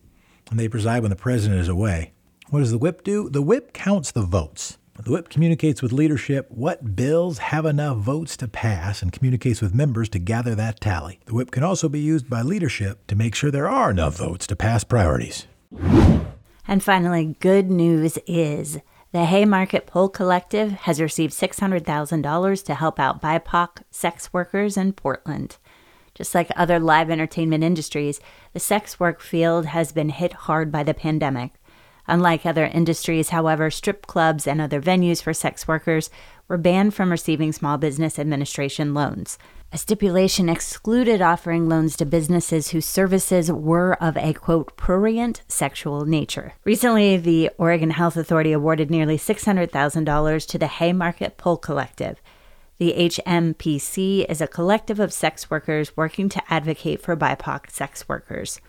and 0.50 0.59
they 0.59 0.69
preside 0.69 1.00
when 1.00 1.11
the 1.11 1.16
president 1.16 1.61
is 1.61 1.69
away. 1.69 2.12
What 2.49 2.61
does 2.61 2.71
the 2.71 2.78
whip 2.78 3.05
do? 3.05 3.28
The 3.28 3.43
whip 3.43 3.73
counts 3.73 4.11
the 4.11 4.23
votes. 4.23 4.78
The 5.02 5.11
whip 5.11 5.28
communicates 5.28 5.83
with 5.83 5.93
leadership 5.93 6.50
what 6.50 6.97
bills 6.97 7.38
have 7.38 7.66
enough 7.66 7.99
votes 7.99 8.37
to 8.38 8.49
pass 8.49 9.02
and 9.02 9.12
communicates 9.12 9.61
with 9.61 9.75
members 9.75 10.09
to 10.11 10.19
gather 10.19 10.55
that 10.55 10.81
tally. 10.81 11.21
The 11.26 11.35
whip 11.35 11.50
can 11.50 11.62
also 11.62 11.90
be 11.90 12.00
used 12.00 12.31
by 12.31 12.40
leadership 12.40 13.07
to 13.09 13.16
make 13.16 13.35
sure 13.35 13.50
there 13.50 13.69
are 13.69 13.90
enough 13.90 14.16
votes 14.16 14.47
to 14.47 14.57
pass 14.57 14.85
priorities. 14.85 15.47
And 16.66 16.83
finally, 16.83 17.37
good 17.40 17.71
news 17.71 18.19
is 18.26 18.78
the 19.12 19.26
Haymarket 19.26 19.87
Pole 19.87 20.09
Collective 20.09 20.73
has 20.73 21.00
received 21.00 21.35
$600,000 21.35 22.64
to 22.64 22.75
help 22.75 22.99
out 22.99 23.21
BIPOC 23.21 23.83
sex 23.90 24.33
workers 24.33 24.76
in 24.76 24.95
Portland. 24.95 25.59
Just 26.16 26.35
like 26.35 26.50
other 26.56 26.80
live 26.80 27.11
entertainment 27.11 27.62
industries, 27.62 28.20
the 28.54 28.58
sex 28.58 28.99
work 28.99 29.20
field 29.20 29.66
has 29.66 29.92
been 29.92 30.08
hit 30.08 30.32
hard 30.32 30.73
by 30.73 30.82
the 30.82 30.94
pandemic. 30.94 31.52
Unlike 32.08 32.46
other 32.46 32.64
industries, 32.64 33.28
however, 33.28 33.70
strip 33.70 34.06
clubs 34.06 34.46
and 34.46 34.58
other 34.58 34.80
venues 34.80 35.20
for 35.20 35.35
sex 35.35 35.68
workers 35.68 36.08
were 36.49 36.56
banned 36.56 36.94
from 36.94 37.11
receiving 37.11 37.52
Small 37.52 37.76
Business 37.76 38.18
Administration 38.18 38.94
loans. 38.94 39.37
A 39.73 39.78
stipulation 39.78 40.49
excluded 40.49 41.20
offering 41.20 41.68
loans 41.68 41.96
to 41.96 42.06
businesses 42.06 42.68
whose 42.70 42.87
services 42.87 43.52
were 43.52 44.02
of 44.02 44.16
a 44.16 44.32
quote 44.32 44.75
prurient 44.78 45.42
sexual 45.49 46.06
nature. 46.06 46.54
Recently, 46.64 47.18
the 47.18 47.50
Oregon 47.58 47.90
Health 47.90 48.16
Authority 48.16 48.52
awarded 48.52 48.90
nearly 48.90 49.18
$600,000 49.18 50.49
to 50.49 50.58
the 50.58 50.66
Haymarket 50.66 51.37
Pole 51.37 51.58
Collective. 51.58 52.23
The 52.78 52.92
HMPC 52.95 54.26
is 54.28 54.42
a 54.42 54.47
collective 54.47 55.00
of 55.00 55.11
sex 55.11 55.50
workers 55.50 55.97
working 55.97 56.28
to 56.28 56.52
advocate 56.52 57.00
for 57.00 57.16
BIPOC 57.16 57.71
sex 57.71 58.06
workers. 58.06 58.61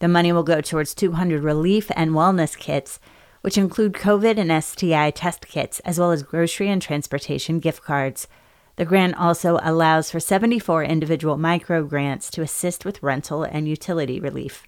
The 0.00 0.08
money 0.08 0.32
will 0.32 0.42
go 0.42 0.60
towards 0.60 0.92
200 0.92 1.44
relief 1.44 1.88
and 1.94 2.10
wellness 2.10 2.58
kits, 2.58 2.98
which 3.42 3.56
include 3.56 3.92
COVID 3.92 4.38
and 4.38 4.64
STI 4.64 5.12
test 5.12 5.46
kits, 5.46 5.78
as 5.80 6.00
well 6.00 6.10
as 6.10 6.24
grocery 6.24 6.68
and 6.68 6.82
transportation 6.82 7.60
gift 7.60 7.82
cards. 7.84 8.26
The 8.74 8.84
grant 8.84 9.16
also 9.16 9.60
allows 9.62 10.10
for 10.10 10.18
74 10.18 10.82
individual 10.82 11.36
micro 11.36 11.84
grants 11.84 12.30
to 12.30 12.42
assist 12.42 12.84
with 12.84 13.02
rental 13.04 13.44
and 13.44 13.68
utility 13.68 14.18
relief. 14.18 14.64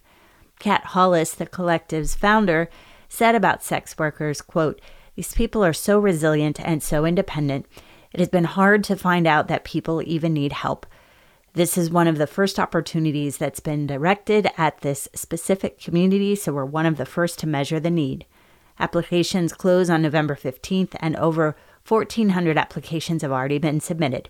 Kat 0.60 0.84
Hollis, 0.86 1.32
the 1.32 1.46
collective's 1.46 2.14
founder, 2.14 2.70
said 3.08 3.34
about 3.34 3.64
sex 3.64 3.98
workers, 3.98 4.40
quote, 4.40 4.80
These 5.16 5.34
people 5.34 5.64
are 5.64 5.72
so 5.72 5.98
resilient 5.98 6.60
and 6.60 6.84
so 6.84 7.04
independent. 7.04 7.66
It 8.12 8.20
has 8.20 8.28
been 8.28 8.44
hard 8.44 8.84
to 8.84 8.96
find 8.96 9.26
out 9.26 9.48
that 9.48 9.64
people 9.64 10.02
even 10.04 10.32
need 10.32 10.52
help. 10.52 10.86
This 11.54 11.76
is 11.76 11.90
one 11.90 12.06
of 12.06 12.18
the 12.18 12.26
first 12.26 12.58
opportunities 12.58 13.36
that's 13.36 13.60
been 13.60 13.86
directed 13.86 14.48
at 14.56 14.80
this 14.80 15.08
specific 15.14 15.80
community, 15.80 16.36
so 16.36 16.52
we're 16.52 16.64
one 16.64 16.86
of 16.86 16.96
the 16.96 17.06
first 17.06 17.38
to 17.40 17.46
measure 17.46 17.80
the 17.80 17.90
need. 17.90 18.24
Applications 18.78 19.52
close 19.52 19.90
on 19.90 20.02
November 20.02 20.36
15th, 20.36 20.94
and 21.00 21.16
over 21.16 21.56
1,400 21.86 22.56
applications 22.56 23.22
have 23.22 23.32
already 23.32 23.58
been 23.58 23.80
submitted. 23.80 24.28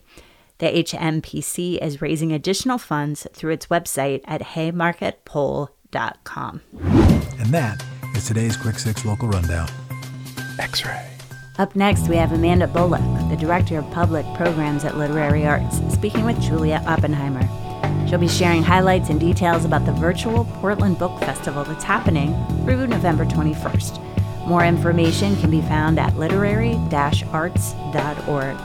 The 0.58 0.66
HMPC 0.66 1.78
is 1.78 2.02
raising 2.02 2.32
additional 2.32 2.78
funds 2.78 3.26
through 3.32 3.52
its 3.52 3.66
website 3.66 4.22
at 4.24 4.42
haymarketpole.com. 4.42 6.60
And 7.38 7.46
that 7.46 7.84
is 8.14 8.26
today's 8.26 8.56
Quick 8.56 8.78
Six 8.78 9.04
Local 9.04 9.28
Rundown. 9.28 9.68
X 10.58 10.84
ray. 10.84 11.19
Up 11.60 11.76
next, 11.76 12.08
we 12.08 12.16
have 12.16 12.32
Amanda 12.32 12.66
Bullock, 12.66 13.02
the 13.28 13.36
Director 13.36 13.76
of 13.76 13.90
Public 13.90 14.24
Programs 14.34 14.82
at 14.82 14.96
Literary 14.96 15.44
Arts, 15.44 15.76
speaking 15.92 16.24
with 16.24 16.40
Julia 16.40 16.82
Oppenheimer. 16.86 17.46
She'll 18.08 18.18
be 18.18 18.28
sharing 18.28 18.62
highlights 18.62 19.10
and 19.10 19.20
details 19.20 19.66
about 19.66 19.84
the 19.84 19.92
virtual 19.92 20.46
Portland 20.46 20.98
Book 20.98 21.20
Festival 21.20 21.64
that's 21.64 21.84
happening 21.84 22.34
through 22.64 22.86
November 22.86 23.26
21st. 23.26 24.46
More 24.46 24.64
information 24.64 25.36
can 25.36 25.50
be 25.50 25.60
found 25.60 26.00
at 26.00 26.16
literary 26.16 26.76
arts.org. 27.30 28.56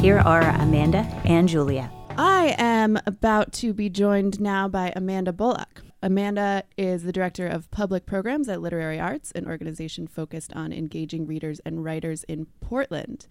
Here 0.00 0.18
are 0.18 0.60
Amanda 0.60 1.06
and 1.24 1.48
Julia. 1.48 1.88
I 2.18 2.56
am 2.58 2.98
about 3.06 3.52
to 3.52 3.72
be 3.72 3.88
joined 3.88 4.40
now 4.40 4.66
by 4.66 4.92
Amanda 4.96 5.32
Bullock. 5.32 5.83
Amanda 6.04 6.64
is 6.76 7.04
the 7.04 7.12
director 7.12 7.46
of 7.46 7.70
public 7.70 8.04
programs 8.04 8.46
at 8.50 8.60
Literary 8.60 9.00
Arts, 9.00 9.32
an 9.32 9.46
organization 9.46 10.06
focused 10.06 10.52
on 10.52 10.70
engaging 10.70 11.26
readers 11.26 11.60
and 11.64 11.82
writers 11.82 12.24
in 12.24 12.44
Portland. 12.60 13.26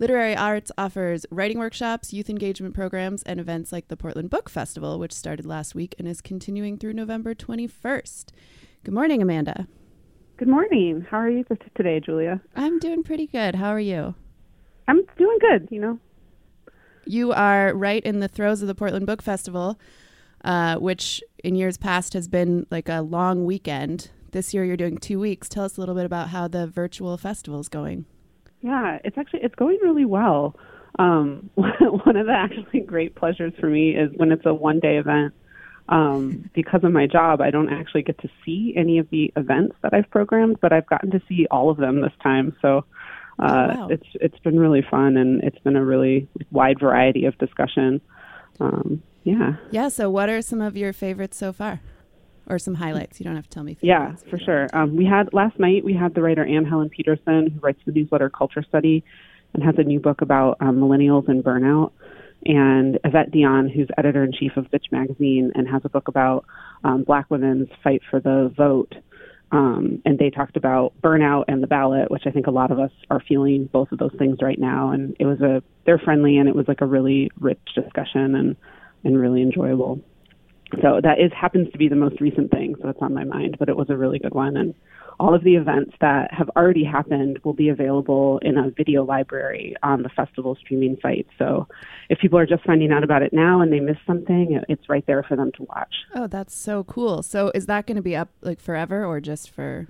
Literary 0.00 0.34
Arts 0.34 0.72
offers 0.76 1.26
writing 1.30 1.60
workshops, 1.60 2.12
youth 2.12 2.28
engagement 2.28 2.74
programs, 2.74 3.22
and 3.22 3.38
events 3.38 3.70
like 3.70 3.86
the 3.86 3.96
Portland 3.96 4.30
Book 4.30 4.50
Festival, 4.50 4.98
which 4.98 5.12
started 5.12 5.46
last 5.46 5.76
week 5.76 5.94
and 5.96 6.08
is 6.08 6.20
continuing 6.20 6.76
through 6.76 6.94
November 6.94 7.36
21st. 7.36 8.30
Good 8.82 8.94
morning, 8.94 9.22
Amanda. 9.22 9.68
Good 10.38 10.48
morning. 10.48 11.06
How 11.08 11.18
are 11.18 11.30
you 11.30 11.44
today, 11.76 12.00
Julia? 12.00 12.40
I'm 12.56 12.80
doing 12.80 13.04
pretty 13.04 13.28
good. 13.28 13.54
How 13.54 13.70
are 13.70 13.78
you? 13.78 14.16
I'm 14.88 15.04
doing 15.16 15.38
good, 15.40 15.68
you 15.70 15.80
know. 15.80 16.00
You 17.06 17.30
are 17.30 17.72
right 17.72 18.02
in 18.02 18.18
the 18.18 18.26
throes 18.26 18.60
of 18.60 18.66
the 18.66 18.74
Portland 18.74 19.06
Book 19.06 19.22
Festival 19.22 19.78
uh, 20.44 20.76
which 20.76 21.22
in 21.42 21.54
years 21.54 21.76
past 21.76 22.12
has 22.14 22.28
been 22.28 22.66
like 22.70 22.88
a 22.88 23.00
long 23.00 23.44
weekend. 23.44 24.10
This 24.32 24.52
year 24.52 24.64
you're 24.64 24.76
doing 24.76 24.98
two 24.98 25.18
weeks. 25.18 25.48
Tell 25.48 25.64
us 25.64 25.76
a 25.76 25.80
little 25.80 25.94
bit 25.94 26.04
about 26.04 26.28
how 26.28 26.48
the 26.48 26.66
virtual 26.66 27.16
festival 27.16 27.60
is 27.60 27.68
going. 27.68 28.04
Yeah, 28.60 28.98
it's 29.04 29.16
actually 29.16 29.40
it's 29.42 29.54
going 29.54 29.78
really 29.82 30.04
well. 30.04 30.56
Um, 30.98 31.50
one 31.54 32.16
of 32.16 32.26
the 32.26 32.32
actually 32.32 32.80
great 32.80 33.14
pleasures 33.14 33.52
for 33.58 33.66
me 33.66 33.90
is 33.96 34.10
when 34.16 34.32
it's 34.32 34.46
a 34.46 34.54
one 34.54 34.80
day 34.80 34.96
event. 34.96 35.32
Um, 35.88 36.50
because 36.54 36.84
of 36.84 36.92
my 36.92 37.06
job, 37.06 37.40
I 37.40 37.50
don't 37.50 37.72
actually 37.72 38.02
get 38.02 38.18
to 38.18 38.28
see 38.44 38.74
any 38.76 38.98
of 38.98 39.08
the 39.10 39.32
events 39.36 39.76
that 39.82 39.94
I've 39.94 40.10
programmed, 40.10 40.58
but 40.60 40.72
I've 40.72 40.86
gotten 40.86 41.10
to 41.12 41.22
see 41.28 41.46
all 41.50 41.70
of 41.70 41.78
them 41.78 42.00
this 42.00 42.12
time. 42.22 42.54
So 42.60 42.84
uh, 43.38 43.68
oh, 43.70 43.80
wow. 43.80 43.88
it's 43.88 44.06
it's 44.14 44.38
been 44.40 44.58
really 44.58 44.84
fun, 44.90 45.16
and 45.16 45.42
it's 45.44 45.58
been 45.60 45.76
a 45.76 45.84
really 45.84 46.28
wide 46.50 46.80
variety 46.80 47.24
of 47.24 47.38
discussion. 47.38 48.00
Um, 48.60 49.02
yeah. 49.28 49.56
Yeah. 49.70 49.88
So, 49.88 50.10
what 50.10 50.28
are 50.28 50.42
some 50.42 50.60
of 50.60 50.76
your 50.76 50.92
favorites 50.92 51.36
so 51.36 51.52
far? 51.52 51.80
Or 52.50 52.58
some 52.58 52.76
highlights. 52.76 53.20
You 53.20 53.24
don't 53.24 53.36
have 53.36 53.44
to 53.44 53.50
tell 53.50 53.62
me. 53.62 53.76
Yeah, 53.82 54.14
for 54.30 54.38
sure. 54.38 54.68
Um, 54.72 54.96
we 54.96 55.04
had 55.04 55.28
last 55.34 55.58
night. 55.58 55.84
We 55.84 55.92
had 55.92 56.14
the 56.14 56.22
writer 56.22 56.46
Anne 56.46 56.64
Helen 56.64 56.88
Petersen, 56.88 57.50
who 57.50 57.60
writes 57.60 57.78
the 57.84 57.92
newsletter 57.92 58.30
Culture 58.30 58.62
Study, 58.66 59.04
and 59.52 59.62
has 59.62 59.74
a 59.76 59.82
new 59.82 60.00
book 60.00 60.22
about 60.22 60.56
um, 60.60 60.76
millennials 60.76 61.28
and 61.28 61.44
burnout. 61.44 61.92
And 62.46 62.98
Evette 63.04 63.34
Dionne, 63.34 63.70
who's 63.70 63.88
editor 63.98 64.24
in 64.24 64.32
chief 64.32 64.56
of 64.56 64.70
Bitch 64.70 64.90
Magazine, 64.90 65.52
and 65.54 65.68
has 65.68 65.82
a 65.84 65.90
book 65.90 66.08
about 66.08 66.46
um, 66.84 67.04
Black 67.04 67.30
women's 67.30 67.68
fight 67.84 68.00
for 68.10 68.18
the 68.18 68.50
vote. 68.56 68.94
Um, 69.50 70.02
and 70.04 70.18
they 70.18 70.30
talked 70.30 70.56
about 70.56 70.92
burnout 71.02 71.44
and 71.48 71.62
the 71.62 71.66
ballot, 71.66 72.10
which 72.10 72.24
I 72.26 72.30
think 72.30 72.46
a 72.46 72.50
lot 72.50 72.70
of 72.70 72.78
us 72.78 72.90
are 73.10 73.20
feeling 73.26 73.68
both 73.72 73.92
of 73.92 73.98
those 73.98 74.14
things 74.18 74.38
right 74.42 74.58
now. 74.58 74.90
And 74.90 75.16
it 75.18 75.26
was 75.26 75.40
a 75.40 75.62
they're 75.84 75.98
friendly, 75.98 76.38
and 76.38 76.48
it 76.48 76.54
was 76.54 76.68
like 76.68 76.80
a 76.80 76.86
really 76.86 77.30
rich 77.40 77.60
discussion. 77.74 78.34
And 78.34 78.56
and 79.04 79.18
really 79.18 79.42
enjoyable. 79.42 80.00
So 80.82 81.00
that 81.02 81.18
is 81.18 81.32
happens 81.32 81.70
to 81.72 81.78
be 81.78 81.88
the 81.88 81.96
most 81.96 82.20
recent 82.20 82.50
thing, 82.50 82.74
so 82.82 82.88
it's 82.88 83.00
on 83.00 83.14
my 83.14 83.24
mind, 83.24 83.56
but 83.58 83.68
it 83.68 83.76
was 83.76 83.88
a 83.88 83.96
really 83.96 84.18
good 84.18 84.34
one. 84.34 84.56
And 84.56 84.74
all 85.18 85.34
of 85.34 85.42
the 85.42 85.56
events 85.56 85.92
that 86.00 86.32
have 86.32 86.48
already 86.50 86.84
happened 86.84 87.38
will 87.42 87.54
be 87.54 87.70
available 87.70 88.38
in 88.42 88.56
a 88.56 88.70
video 88.70 89.04
library 89.04 89.74
on 89.82 90.02
the 90.02 90.08
festival 90.10 90.56
streaming 90.60 90.96
site. 91.02 91.26
So 91.38 91.66
if 92.08 92.18
people 92.20 92.38
are 92.38 92.46
just 92.46 92.64
finding 92.64 92.92
out 92.92 93.02
about 93.02 93.22
it 93.22 93.32
now 93.32 93.60
and 93.60 93.72
they 93.72 93.80
miss 93.80 93.96
something, 94.06 94.60
it's 94.68 94.88
right 94.88 95.04
there 95.06 95.22
for 95.22 95.36
them 95.36 95.50
to 95.56 95.62
watch. 95.64 95.94
Oh, 96.14 96.26
that's 96.26 96.54
so 96.54 96.84
cool. 96.84 97.22
So 97.22 97.50
is 97.54 97.66
that 97.66 97.86
going 97.86 97.96
to 97.96 98.02
be 98.02 98.14
up 98.14 98.28
like 98.42 98.60
forever 98.60 99.04
or 99.04 99.20
just 99.20 99.50
for 99.50 99.88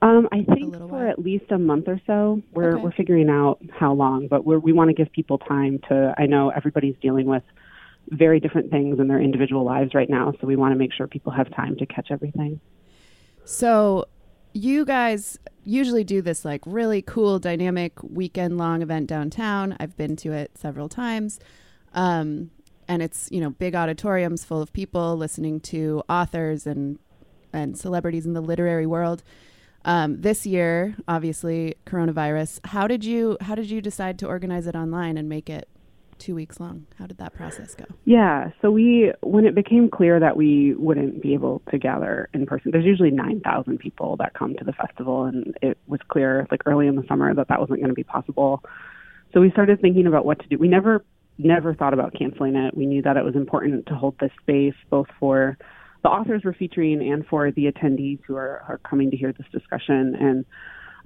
um, 0.00 0.28
I 0.30 0.44
think 0.54 0.76
for 0.76 0.86
while. 0.86 1.08
at 1.08 1.18
least 1.18 1.50
a 1.50 1.58
month 1.58 1.88
or 1.88 2.00
so. 2.06 2.40
We're 2.52 2.74
okay. 2.74 2.82
we're 2.82 2.92
figuring 2.92 3.28
out 3.28 3.58
how 3.76 3.92
long, 3.92 4.28
but 4.28 4.44
we're, 4.44 4.60
we 4.60 4.72
want 4.72 4.90
to 4.90 4.94
give 4.94 5.10
people 5.12 5.38
time 5.38 5.80
to. 5.88 6.14
I 6.16 6.26
know 6.26 6.50
everybody's 6.50 6.94
dealing 7.02 7.26
with 7.26 7.42
very 8.10 8.40
different 8.40 8.70
things 8.70 8.98
in 8.98 9.08
their 9.08 9.20
individual 9.20 9.64
lives 9.64 9.94
right 9.94 10.08
now. 10.08 10.32
So 10.40 10.46
we 10.46 10.56
want 10.56 10.72
to 10.72 10.78
make 10.78 10.92
sure 10.92 11.06
people 11.06 11.32
have 11.32 11.50
time 11.54 11.76
to 11.76 11.86
catch 11.86 12.08
everything. 12.10 12.60
So 13.44 14.06
you 14.52 14.84
guys 14.84 15.38
usually 15.64 16.04
do 16.04 16.22
this 16.22 16.44
like 16.44 16.62
really 16.66 17.02
cool, 17.02 17.38
dynamic 17.38 17.92
weekend 18.02 18.58
long 18.58 18.82
event 18.82 19.06
downtown. 19.06 19.76
I've 19.78 19.96
been 19.96 20.16
to 20.16 20.32
it 20.32 20.52
several 20.56 20.88
times. 20.88 21.38
Um, 21.94 22.50
and 22.88 23.02
it's, 23.02 23.28
you 23.30 23.40
know, 23.40 23.50
big 23.50 23.74
auditoriums 23.74 24.44
full 24.44 24.62
of 24.62 24.72
people 24.72 25.16
listening 25.16 25.60
to 25.60 26.02
authors 26.08 26.66
and 26.66 26.98
and 27.52 27.78
celebrities 27.78 28.26
in 28.26 28.34
the 28.34 28.40
literary 28.40 28.86
world. 28.86 29.22
Um, 29.84 30.20
this 30.20 30.44
year, 30.46 30.96
obviously, 31.06 31.76
coronavirus. 31.86 32.60
How 32.66 32.86
did 32.86 33.04
you 33.04 33.36
how 33.40 33.54
did 33.54 33.70
you 33.70 33.80
decide 33.80 34.18
to 34.20 34.26
organize 34.26 34.66
it 34.66 34.74
online 34.74 35.16
and 35.16 35.28
make 35.28 35.48
it 35.48 35.68
two 36.18 36.34
weeks 36.34 36.60
long. 36.60 36.86
How 36.98 37.06
did 37.06 37.18
that 37.18 37.34
process 37.34 37.74
go? 37.74 37.84
Yeah, 38.04 38.50
so 38.60 38.70
we 38.70 39.12
when 39.22 39.46
it 39.46 39.54
became 39.54 39.88
clear 39.88 40.20
that 40.20 40.36
we 40.36 40.74
wouldn't 40.74 41.22
be 41.22 41.34
able 41.34 41.62
to 41.70 41.78
gather 41.78 42.28
in 42.34 42.46
person, 42.46 42.70
there's 42.70 42.84
usually 42.84 43.10
nine 43.10 43.40
thousand 43.40 43.78
people 43.78 44.16
that 44.18 44.34
come 44.34 44.54
to 44.56 44.64
the 44.64 44.72
festival, 44.72 45.24
and 45.24 45.56
it 45.62 45.78
was 45.86 46.00
clear 46.08 46.46
like 46.50 46.62
early 46.66 46.86
in 46.86 46.96
the 46.96 47.04
summer 47.08 47.34
that 47.34 47.48
that 47.48 47.60
wasn't 47.60 47.78
going 47.78 47.88
to 47.88 47.94
be 47.94 48.04
possible. 48.04 48.62
So 49.32 49.40
we 49.40 49.50
started 49.50 49.80
thinking 49.80 50.06
about 50.06 50.24
what 50.24 50.40
to 50.40 50.48
do. 50.48 50.58
We 50.58 50.68
never 50.68 51.04
never 51.38 51.74
thought 51.74 51.94
about 51.94 52.14
canceling 52.14 52.56
it. 52.56 52.76
We 52.76 52.86
knew 52.86 53.02
that 53.02 53.16
it 53.16 53.24
was 53.24 53.36
important 53.36 53.86
to 53.86 53.94
hold 53.94 54.16
this 54.18 54.32
space 54.42 54.74
both 54.90 55.06
for 55.20 55.56
the 56.02 56.08
authors 56.08 56.42
we're 56.44 56.54
featuring 56.54 57.00
and 57.12 57.26
for 57.26 57.50
the 57.50 57.66
attendees 57.66 58.20
who 58.26 58.36
are, 58.36 58.64
are 58.68 58.78
coming 58.78 59.10
to 59.10 59.16
hear 59.16 59.32
this 59.32 59.46
discussion 59.52 60.14
and 60.18 60.44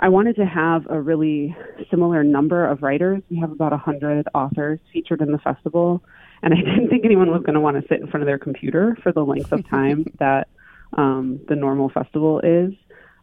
I 0.02 0.08
wanted 0.08 0.34
to 0.36 0.44
have 0.44 0.84
a 0.90 1.00
really 1.00 1.56
similar 1.88 2.24
number 2.24 2.66
of 2.66 2.82
writers. 2.82 3.22
We 3.30 3.38
have 3.38 3.52
about 3.52 3.70
100 3.70 4.26
authors 4.34 4.80
featured 4.92 5.20
in 5.20 5.30
the 5.30 5.38
festival, 5.38 6.02
and 6.42 6.52
I 6.52 6.56
didn't 6.56 6.88
think 6.88 7.04
anyone 7.04 7.30
was 7.30 7.42
going 7.42 7.54
to 7.54 7.60
want 7.60 7.80
to 7.80 7.86
sit 7.88 8.00
in 8.00 8.08
front 8.08 8.22
of 8.22 8.26
their 8.26 8.38
computer 8.38 8.98
for 9.00 9.12
the 9.12 9.24
length 9.24 9.52
of 9.52 9.64
time 9.70 10.04
that 10.18 10.48
um, 10.94 11.38
the 11.48 11.54
normal 11.54 11.88
festival 11.88 12.40
is. 12.40 12.72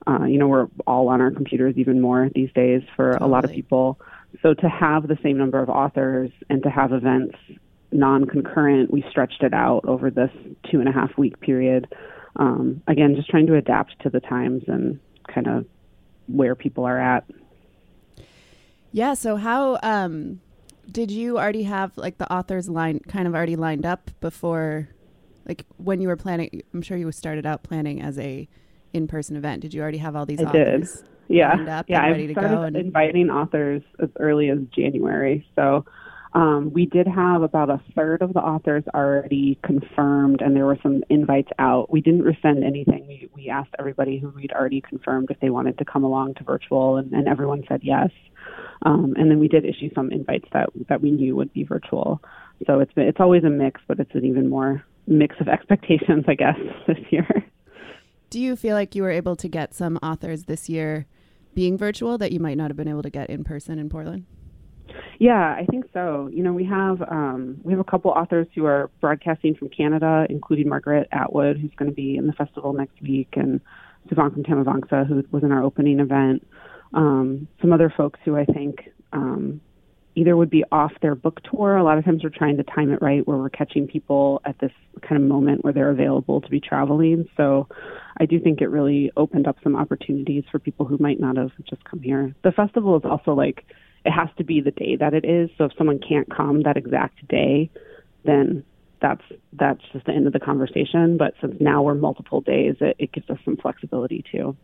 Uh, 0.07 0.23
you 0.23 0.39
know, 0.39 0.47
we're 0.47 0.67
all 0.87 1.09
on 1.09 1.19
our 1.19 1.31
computers 1.31 1.75
even 1.75 1.99
more 1.99 2.29
these 2.33 2.49
days 2.53 2.81
for 2.95 3.11
totally. 3.11 3.29
a 3.29 3.29
lot 3.29 3.43
of 3.43 3.51
people. 3.51 3.99
So 4.41 4.53
to 4.53 4.69
have 4.69 5.09
the 5.09 5.17
same 5.21 5.37
number 5.37 5.61
of 5.61 5.67
authors 5.67 6.31
and 6.49 6.63
to 6.63 6.69
have 6.69 6.93
events 6.93 7.35
non-concurrent, 7.91 8.89
we 8.89 9.03
stretched 9.09 9.43
it 9.43 9.53
out 9.53 9.81
over 9.83 10.09
this 10.09 10.31
two 10.71 10.79
and 10.79 10.87
a 10.87 10.93
half 10.93 11.17
week 11.17 11.41
period. 11.41 11.93
Um, 12.37 12.81
again, 12.87 13.15
just 13.17 13.27
trying 13.29 13.47
to 13.47 13.55
adapt 13.55 14.01
to 14.03 14.09
the 14.09 14.21
times 14.21 14.63
and 14.67 15.01
kind 15.27 15.47
of 15.47 15.65
where 16.29 16.55
people 16.55 16.85
are 16.85 16.99
at. 16.99 17.25
Yeah. 18.91 19.13
So 19.13 19.35
how 19.35 19.79
um, 19.83 20.41
did 20.91 21.11
you 21.11 21.37
already 21.37 21.63
have 21.63 21.97
like 21.97 22.17
the 22.17 22.31
authors 22.31 22.69
line 22.69 22.99
kind 22.99 23.27
of 23.27 23.35
already 23.35 23.55
lined 23.55 23.85
up 23.85 24.11
before, 24.19 24.89
like 25.47 25.65
when 25.77 26.01
you 26.01 26.07
were 26.07 26.17
planning? 26.17 26.63
I'm 26.73 26.81
sure 26.81 26.97
you 26.97 27.11
started 27.11 27.45
out 27.45 27.63
planning 27.63 28.01
as 28.01 28.17
a 28.17 28.47
in-person 28.93 29.35
event. 29.35 29.61
Did 29.61 29.73
you 29.73 29.81
already 29.81 29.99
have 29.99 30.15
all 30.15 30.25
these 30.25 30.41
I 30.41 30.45
authors? 30.45 30.93
Did. 30.93 31.05
Yeah. 31.27 31.83
yeah. 31.87 32.01
I 32.01 32.31
started 32.31 32.59
and... 32.59 32.75
inviting 32.75 33.29
authors 33.29 33.83
as 33.99 34.09
early 34.19 34.49
as 34.49 34.57
January. 34.75 35.47
So 35.55 35.85
um, 36.33 36.71
we 36.73 36.85
did 36.85 37.07
have 37.07 37.41
about 37.41 37.69
a 37.69 37.81
third 37.95 38.21
of 38.21 38.33
the 38.33 38.39
authors 38.39 38.83
already 38.93 39.57
confirmed, 39.63 40.41
and 40.41 40.55
there 40.55 40.65
were 40.65 40.77
some 40.83 41.03
invites 41.09 41.49
out. 41.57 41.91
We 41.91 42.01
didn't 42.01 42.21
resend 42.21 42.63
anything. 42.63 43.07
We, 43.07 43.29
we 43.33 43.49
asked 43.49 43.73
everybody 43.79 44.19
who 44.19 44.29
we'd 44.29 44.51
already 44.51 44.81
confirmed 44.81 45.31
if 45.31 45.39
they 45.39 45.49
wanted 45.49 45.79
to 45.79 45.85
come 45.85 46.03
along 46.03 46.35
to 46.35 46.43
virtual, 46.43 46.97
and, 46.97 47.11
and 47.13 47.27
everyone 47.27 47.63
said 47.67 47.81
yes. 47.83 48.09
Um, 48.83 49.15
and 49.17 49.29
then 49.29 49.39
we 49.39 49.47
did 49.47 49.65
issue 49.65 49.89
some 49.93 50.11
invites 50.11 50.47
that 50.53 50.69
that 50.87 51.01
we 51.01 51.11
knew 51.11 51.35
would 51.35 51.51
be 51.51 51.63
virtual. 51.63 52.21
So 52.67 52.79
it's 52.79 52.93
been, 52.93 53.07
it's 53.07 53.19
always 53.19 53.43
a 53.43 53.49
mix, 53.49 53.81
but 53.87 53.99
it's 53.99 54.13
an 54.13 54.23
even 54.23 54.49
more 54.49 54.83
mix 55.07 55.35
of 55.39 55.47
expectations, 55.49 56.25
I 56.27 56.35
guess, 56.35 56.57
this 56.87 56.99
year. 57.09 57.27
Do 58.29 58.39
you 58.39 58.55
feel 58.55 58.75
like 58.75 58.93
you 58.93 59.01
were 59.01 59.11
able 59.11 59.35
to 59.35 59.47
get 59.47 59.73
some 59.73 59.97
authors 60.03 60.43
this 60.43 60.69
year 60.69 61.07
being 61.55 61.77
virtual 61.77 62.19
that 62.19 62.31
you 62.31 62.39
might 62.39 62.57
not 62.57 62.69
have 62.69 62.77
been 62.77 62.87
able 62.87 63.01
to 63.01 63.09
get 63.09 63.31
in 63.31 63.43
person 63.43 63.79
in 63.79 63.89
Portland? 63.89 64.25
Yeah, 65.19 65.55
I 65.57 65.65
think 65.69 65.85
so. 65.93 66.29
You 66.31 66.43
know, 66.43 66.53
we 66.53 66.65
have 66.65 67.01
um, 67.01 67.59
we 67.63 67.73
have 67.73 67.79
a 67.79 67.83
couple 67.83 68.11
authors 68.11 68.47
who 68.55 68.65
are 68.65 68.89
broadcasting 69.01 69.55
from 69.55 69.69
Canada, 69.69 70.25
including 70.29 70.69
Margaret 70.69 71.07
Atwood, 71.11 71.57
who's 71.57 71.71
going 71.75 71.91
to 71.91 71.95
be 71.95 72.15
in 72.15 72.27
the 72.27 72.33
festival 72.33 72.73
next 72.73 73.01
week, 73.01 73.29
and 73.33 73.59
Souvankham 74.09 74.47
Thammavongsa, 74.47 75.07
who 75.07 75.23
was 75.31 75.43
in 75.43 75.51
our 75.51 75.63
opening 75.63 75.99
event. 75.99 76.45
Um, 76.93 77.47
some 77.61 77.73
other 77.73 77.93
folks 77.95 78.19
who 78.25 78.35
I 78.35 78.45
think 78.45 78.89
um, 79.13 79.61
either 80.15 80.35
would 80.35 80.49
be 80.49 80.63
off 80.71 80.91
their 81.01 81.15
book 81.15 81.39
tour. 81.43 81.77
A 81.77 81.83
lot 81.83 81.97
of 81.97 82.05
times 82.05 82.23
we're 82.23 82.29
trying 82.29 82.57
to 82.57 82.63
time 82.63 82.91
it 82.91 83.01
right 83.01 83.25
where 83.27 83.37
we're 83.37 83.49
catching 83.49 83.87
people 83.87 84.41
at 84.45 84.57
this 84.59 84.71
kind 85.01 85.21
of 85.21 85.27
moment 85.27 85.63
where 85.63 85.73
they're 85.73 85.91
available 85.91 86.41
to 86.41 86.49
be 86.49 86.59
traveling. 86.59 87.27
So 87.37 87.67
I 88.19 88.25
do 88.25 88.39
think 88.39 88.61
it 88.61 88.67
really 88.67 89.11
opened 89.15 89.47
up 89.47 89.57
some 89.63 89.75
opportunities 89.75 90.43
for 90.51 90.59
people 90.59 90.85
who 90.85 90.97
might 90.99 91.19
not 91.19 91.37
have 91.37 91.51
just 91.69 91.83
come 91.85 92.01
here. 92.01 92.33
The 92.43 92.51
festival 92.51 92.97
is 92.97 93.03
also 93.05 93.33
like 93.33 93.65
it 94.09 94.11
has 94.11 94.29
to 94.37 94.43
be 94.43 94.59
the 94.59 94.71
day 94.71 94.95
that 94.95 95.13
it 95.13 95.23
is. 95.23 95.51
So 95.55 95.65
if 95.65 95.71
someone 95.77 95.99
can't 95.99 96.27
come 96.35 96.63
that 96.63 96.77
exact 96.77 97.27
day, 97.27 97.69
then 98.25 98.65
that's 99.01 99.21
that's 99.53 99.81
just 99.93 100.07
the 100.07 100.11
end 100.11 100.25
of 100.25 100.33
the 100.33 100.39
conversation. 100.39 101.15
But 101.15 101.35
since 101.39 101.55
now 101.59 101.83
we're 101.83 101.93
multiple 101.93 102.41
days, 102.41 102.75
it, 102.81 102.95
it 102.97 103.11
gives 103.11 103.29
us 103.29 103.37
some 103.45 103.55
flexibility 103.55 104.25
too. 104.31 104.57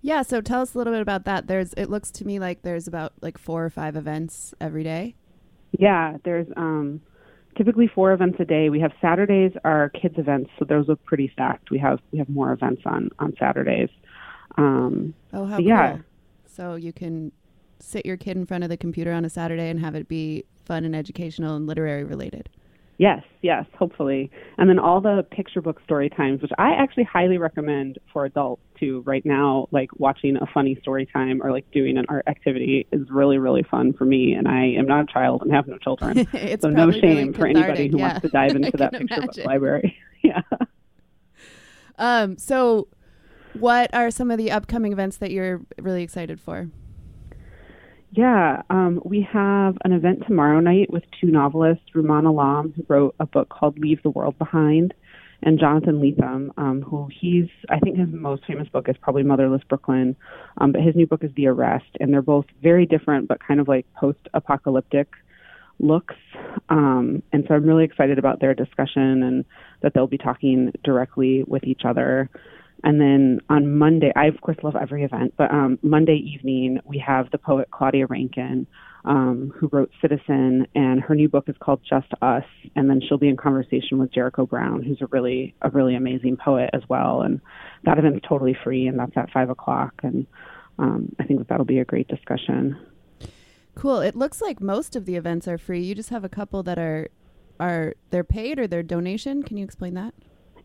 Yeah, 0.00 0.22
so 0.22 0.40
tell 0.40 0.62
us 0.62 0.74
a 0.74 0.78
little 0.78 0.94
bit 0.94 1.02
about 1.02 1.26
that. 1.26 1.48
There's 1.48 1.74
it 1.74 1.90
looks 1.90 2.10
to 2.12 2.24
me 2.24 2.38
like 2.38 2.62
there's 2.62 2.88
about 2.88 3.12
like 3.20 3.36
four 3.36 3.62
or 3.62 3.68
five 3.68 3.94
events 3.94 4.54
every 4.58 4.84
day. 4.84 5.16
Yeah, 5.78 6.16
there's 6.24 6.46
um 6.56 7.02
typically 7.58 7.88
four 7.94 8.12
events 8.12 8.38
a 8.40 8.46
day. 8.46 8.70
We 8.70 8.80
have 8.80 8.92
Saturdays 9.02 9.52
are 9.64 9.90
kids 9.90 10.14
events, 10.16 10.50
so 10.58 10.64
those 10.64 10.88
are 10.88 10.96
pretty 10.96 11.30
stacked. 11.34 11.70
We 11.70 11.78
have 11.80 11.98
we 12.10 12.18
have 12.20 12.30
more 12.30 12.52
events 12.52 12.82
on 12.86 13.10
on 13.18 13.34
Saturdays. 13.38 13.90
Um, 14.56 15.12
oh, 15.34 15.44
how 15.44 15.58
yeah. 15.58 15.90
Cool. 15.90 16.04
So 16.46 16.74
you 16.76 16.94
can 16.94 17.32
sit 17.80 18.06
your 18.06 18.16
kid 18.16 18.36
in 18.36 18.46
front 18.46 18.64
of 18.64 18.70
the 18.70 18.76
computer 18.76 19.12
on 19.12 19.24
a 19.24 19.30
Saturday 19.30 19.68
and 19.68 19.80
have 19.80 19.94
it 19.94 20.08
be 20.08 20.44
fun 20.64 20.84
and 20.84 20.94
educational 20.94 21.56
and 21.56 21.66
literary 21.66 22.04
related. 22.04 22.48
Yes, 22.98 23.22
yes, 23.42 23.64
hopefully. 23.78 24.28
And 24.58 24.68
then 24.68 24.80
all 24.80 25.00
the 25.00 25.24
picture 25.30 25.62
book 25.62 25.80
story 25.84 26.10
times, 26.10 26.42
which 26.42 26.50
I 26.58 26.72
actually 26.72 27.04
highly 27.04 27.38
recommend 27.38 27.98
for 28.12 28.24
adults 28.24 28.62
too. 28.78 29.04
Right 29.06 29.24
now, 29.24 29.68
like 29.70 29.88
watching 29.98 30.36
a 30.36 30.46
funny 30.52 30.76
story 30.82 31.06
time 31.06 31.40
or 31.40 31.52
like 31.52 31.70
doing 31.70 31.96
an 31.96 32.06
art 32.08 32.26
activity 32.26 32.88
is 32.90 33.08
really, 33.08 33.38
really 33.38 33.62
fun 33.62 33.92
for 33.92 34.04
me. 34.04 34.32
And 34.32 34.48
I 34.48 34.72
am 34.76 34.86
not 34.86 35.08
a 35.08 35.12
child 35.12 35.42
and 35.42 35.52
have 35.52 35.68
no 35.68 35.78
children. 35.78 36.26
so 36.60 36.70
no 36.70 36.90
shame 36.90 37.02
really 37.02 37.32
for 37.32 37.46
anybody 37.46 37.88
who 37.88 37.98
yeah. 37.98 38.08
wants 38.08 38.20
to 38.22 38.28
dive 38.28 38.50
into 38.56 38.76
that 38.76 38.92
picture 38.92 39.14
imagine. 39.14 39.26
book 39.26 39.46
library. 39.46 39.96
yeah. 40.24 40.42
Um, 41.98 42.36
so 42.36 42.88
what 43.52 43.94
are 43.94 44.10
some 44.10 44.32
of 44.32 44.38
the 44.38 44.50
upcoming 44.50 44.92
events 44.92 45.18
that 45.18 45.30
you're 45.30 45.60
really 45.80 46.02
excited 46.02 46.40
for? 46.40 46.68
Yeah, 48.10 48.62
um, 48.70 49.00
we 49.04 49.26
have 49.30 49.76
an 49.84 49.92
event 49.92 50.24
tomorrow 50.26 50.60
night 50.60 50.90
with 50.90 51.04
two 51.20 51.26
novelists, 51.28 51.84
Rumaan 51.94 52.26
Alam, 52.26 52.72
who 52.74 52.84
wrote 52.88 53.14
a 53.20 53.26
book 53.26 53.50
called 53.50 53.78
Leave 53.78 54.02
the 54.02 54.10
World 54.10 54.38
Behind, 54.38 54.94
and 55.42 55.60
Jonathan 55.60 56.00
Lethem, 56.00 56.50
um, 56.56 56.80
who 56.82 57.08
he's, 57.12 57.48
I 57.68 57.78
think 57.78 57.98
his 57.98 58.08
most 58.10 58.44
famous 58.46 58.66
book 58.68 58.88
is 58.88 58.96
probably 59.00 59.22
Motherless 59.24 59.62
Brooklyn, 59.68 60.16
um, 60.56 60.72
but 60.72 60.80
his 60.80 60.96
new 60.96 61.06
book 61.06 61.22
is 61.22 61.30
The 61.36 61.48
Arrest, 61.48 61.96
and 62.00 62.12
they're 62.12 62.22
both 62.22 62.46
very 62.62 62.86
different, 62.86 63.28
but 63.28 63.46
kind 63.46 63.60
of 63.60 63.68
like 63.68 63.86
post 63.94 64.20
apocalyptic 64.32 65.08
looks. 65.78 66.16
Um, 66.70 67.22
and 67.32 67.44
so 67.46 67.54
I'm 67.54 67.64
really 67.64 67.84
excited 67.84 68.18
about 68.18 68.40
their 68.40 68.54
discussion 68.54 69.22
and 69.22 69.44
that 69.82 69.92
they'll 69.94 70.06
be 70.08 70.18
talking 70.18 70.72
directly 70.82 71.44
with 71.46 71.64
each 71.64 71.82
other. 71.84 72.30
And 72.84 73.00
then 73.00 73.40
on 73.48 73.76
Monday, 73.76 74.12
I 74.14 74.26
of 74.26 74.40
course 74.40 74.56
love 74.62 74.76
every 74.76 75.02
event, 75.04 75.34
but 75.36 75.50
um, 75.50 75.78
Monday 75.82 76.14
evening 76.14 76.80
we 76.84 76.98
have 76.98 77.30
the 77.30 77.38
poet 77.38 77.68
Claudia 77.70 78.06
Rankine, 78.06 78.66
um, 79.04 79.52
who 79.56 79.68
wrote 79.72 79.90
Citizen, 80.00 80.66
and 80.74 81.00
her 81.00 81.14
new 81.14 81.28
book 81.28 81.48
is 81.48 81.56
called 81.60 81.80
Just 81.88 82.08
Us. 82.22 82.44
And 82.76 82.88
then 82.88 83.00
she'll 83.00 83.18
be 83.18 83.28
in 83.28 83.36
conversation 83.36 83.98
with 83.98 84.12
Jericho 84.12 84.46
Brown, 84.46 84.82
who's 84.82 85.00
a 85.00 85.06
really 85.06 85.54
a 85.62 85.70
really 85.70 85.96
amazing 85.96 86.36
poet 86.36 86.70
as 86.72 86.82
well. 86.88 87.22
And 87.22 87.40
that 87.84 87.98
event's 87.98 88.26
totally 88.28 88.56
free, 88.62 88.86
and 88.86 88.98
that's 88.98 89.16
at 89.16 89.30
five 89.30 89.50
o'clock. 89.50 89.94
And 90.02 90.26
um, 90.78 91.14
I 91.18 91.24
think 91.24 91.40
that 91.40 91.48
that'll 91.48 91.64
be 91.64 91.80
a 91.80 91.84
great 91.84 92.06
discussion. 92.08 92.78
Cool. 93.74 94.00
It 94.00 94.16
looks 94.16 94.40
like 94.40 94.60
most 94.60 94.96
of 94.96 95.04
the 95.04 95.16
events 95.16 95.46
are 95.46 95.58
free. 95.58 95.80
You 95.80 95.94
just 95.94 96.10
have 96.10 96.24
a 96.24 96.28
couple 96.28 96.62
that 96.64 96.78
are 96.78 97.08
are 97.60 97.94
they're 98.10 98.24
paid 98.24 98.58
or 98.58 98.66
they're 98.66 98.82
donation. 98.82 99.42
Can 99.42 99.56
you 99.56 99.64
explain 99.64 99.94
that? 99.94 100.14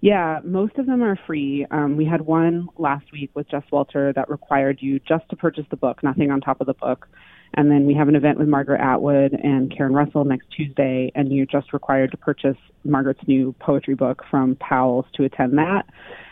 Yeah, 0.03 0.41
most 0.43 0.75
of 0.79 0.85
them 0.85 1.01
are 1.01 1.17
free. 1.25 1.65
Um, 1.71 1.95
we 1.95 2.03
had 2.03 2.19
one 2.19 2.67
last 2.77 3.05
week 3.13 3.31
with 3.35 3.49
Jess 3.49 3.63
Walter 3.71 4.11
that 4.17 4.29
required 4.29 4.79
you 4.81 4.99
just 4.99 5.23
to 5.29 5.37
purchase 5.37 5.63
the 5.69 5.77
book, 5.77 6.03
nothing 6.03 6.29
on 6.29 6.41
top 6.41 6.59
of 6.59 6.67
the 6.67 6.73
book. 6.73 7.07
And 7.53 7.71
then 7.71 7.85
we 7.85 7.93
have 7.93 8.09
an 8.09 8.15
event 8.17 8.37
with 8.37 8.49
Margaret 8.49 8.81
Atwood 8.81 9.31
and 9.31 9.73
Karen 9.73 9.93
Russell 9.93 10.25
next 10.25 10.47
Tuesday, 10.51 11.09
and 11.15 11.31
you're 11.31 11.45
just 11.45 11.71
required 11.71 12.11
to 12.11 12.17
purchase 12.17 12.57
Margaret's 12.83 13.25
new 13.27 13.55
poetry 13.61 13.95
book 13.95 14.23
from 14.29 14.57
Powell's 14.57 15.05
to 15.13 15.23
attend 15.23 15.57
that. 15.57 15.83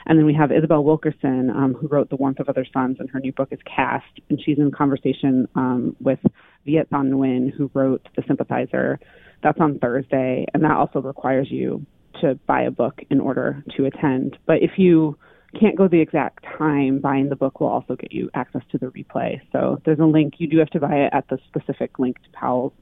And 0.06 0.20
then 0.20 0.26
we 0.26 0.34
have 0.34 0.52
Isabel 0.52 0.84
Wilkerson, 0.84 1.50
um, 1.50 1.74
who 1.74 1.88
wrote 1.88 2.10
The 2.10 2.18
Warmth 2.18 2.42
of 2.42 2.50
Other 2.50 2.66
Suns, 2.74 2.98
and 3.00 3.10
her 3.12 3.22
new 3.22 3.32
book 3.32 3.54
is 3.54 3.60
Caste, 3.64 4.20
and 4.30 4.38
she's 4.44 4.58
in 4.58 4.72
conversation 4.72 5.48
um, 5.56 5.96
with 6.02 6.20
Viet 6.66 6.90
Thanh 6.90 7.10
Nguyen, 7.10 7.54
who 7.54 7.72
wrote 7.74 8.06
The 8.18 8.24
Sympathizer. 8.28 9.00
That's 9.42 9.62
on 9.62 9.80
Thursday, 9.80 10.46
and 10.54 10.62
that 10.66 10.72
also 10.72 11.02
requires 11.02 11.48
you 11.50 11.86
to 12.22 12.36
buy 12.48 12.62
a 12.62 12.72
book 12.72 13.02
in 13.10 13.20
order 13.20 13.64
to 13.78 13.86
attend. 13.86 14.38
But 14.46 14.62
if 14.62 14.72
you 14.78 15.18
can't 15.60 15.78
go 15.78 15.88
the 15.88 16.00
exact 16.00 16.46
time, 16.58 17.00
buying 17.00 17.30
the 17.30 17.36
book 17.36 17.60
will 17.60 17.68
also 17.68 17.96
get 17.96 18.12
you 18.12 18.30
access 18.34 18.62
to 18.72 18.78
the 18.78 18.88
replay. 18.88 19.42
So 19.52 19.82
there's 19.86 20.00
a 20.00 20.06
link. 20.06 20.36
You 20.38 20.48
do 20.48 20.58
have 20.60 20.70
to 20.70 20.80
buy 20.80 20.96
it 20.96 21.14
at 21.14 21.28
the 21.30 21.40
specific 21.48 22.00
link 22.00 22.22
to 22.24 22.30
Powell's 22.32 22.74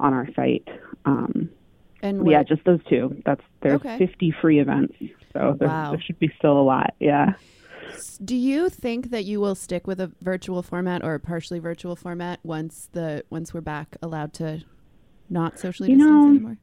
on 0.00 0.14
our 0.14 0.28
site. 0.34 0.66
Um, 1.04 1.50
and 2.02 2.28
yeah, 2.30 2.42
just 2.42 2.64
those 2.64 2.80
two. 2.88 3.22
That's 3.24 3.42
there's 3.62 3.80
okay. 3.80 3.98
50 3.98 4.34
free 4.40 4.60
events, 4.60 4.94
so 5.32 5.56
wow. 5.60 5.90
there 5.90 6.00
should 6.00 6.18
be 6.18 6.30
still 6.38 6.58
a 6.58 6.62
lot. 6.62 6.94
Yeah. 7.00 7.34
Do 8.22 8.36
you 8.36 8.68
think 8.68 9.10
that 9.10 9.24
you 9.24 9.40
will 9.40 9.54
stick 9.54 9.86
with 9.86 10.00
a 10.00 10.12
virtual 10.20 10.62
format 10.62 11.02
or 11.02 11.14
a 11.14 11.20
partially 11.20 11.58
virtual 11.58 11.96
format 11.96 12.40
once 12.42 12.88
the 12.92 13.24
once 13.30 13.54
we're 13.54 13.60
back 13.60 13.96
allowed 14.02 14.32
to 14.34 14.64
not 15.30 15.58
socially 15.58 15.90
you 15.90 15.96
distance 15.96 16.14
know, 16.14 16.28
anymore? 16.28 16.58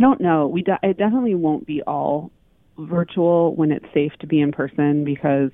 I 0.00 0.02
don't 0.02 0.22
know. 0.22 0.46
We 0.46 0.62
de- 0.62 0.78
it 0.82 0.96
definitely 0.96 1.34
won't 1.34 1.66
be 1.66 1.82
all 1.82 2.30
virtual 2.78 3.54
when 3.54 3.70
it's 3.70 3.84
safe 3.92 4.12
to 4.20 4.26
be 4.26 4.40
in 4.40 4.50
person 4.50 5.04
because 5.04 5.50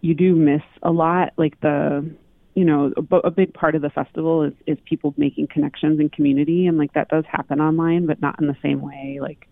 you 0.00 0.14
do 0.14 0.34
miss 0.34 0.62
a 0.82 0.90
lot. 0.90 1.34
Like 1.36 1.60
the, 1.60 2.10
you 2.56 2.64
know, 2.64 2.92
a, 2.96 3.16
a 3.18 3.30
big 3.30 3.54
part 3.54 3.76
of 3.76 3.82
the 3.82 3.90
festival 3.90 4.42
is 4.42 4.54
is 4.66 4.76
people 4.86 5.14
making 5.16 5.46
connections 5.52 6.00
and 6.00 6.10
community, 6.10 6.66
and 6.66 6.78
like 6.78 6.94
that 6.94 7.10
does 7.10 7.22
happen 7.30 7.60
online, 7.60 8.06
but 8.06 8.20
not 8.20 8.40
in 8.40 8.48
the 8.48 8.56
same 8.60 8.80
way. 8.80 9.20
Like 9.22 9.46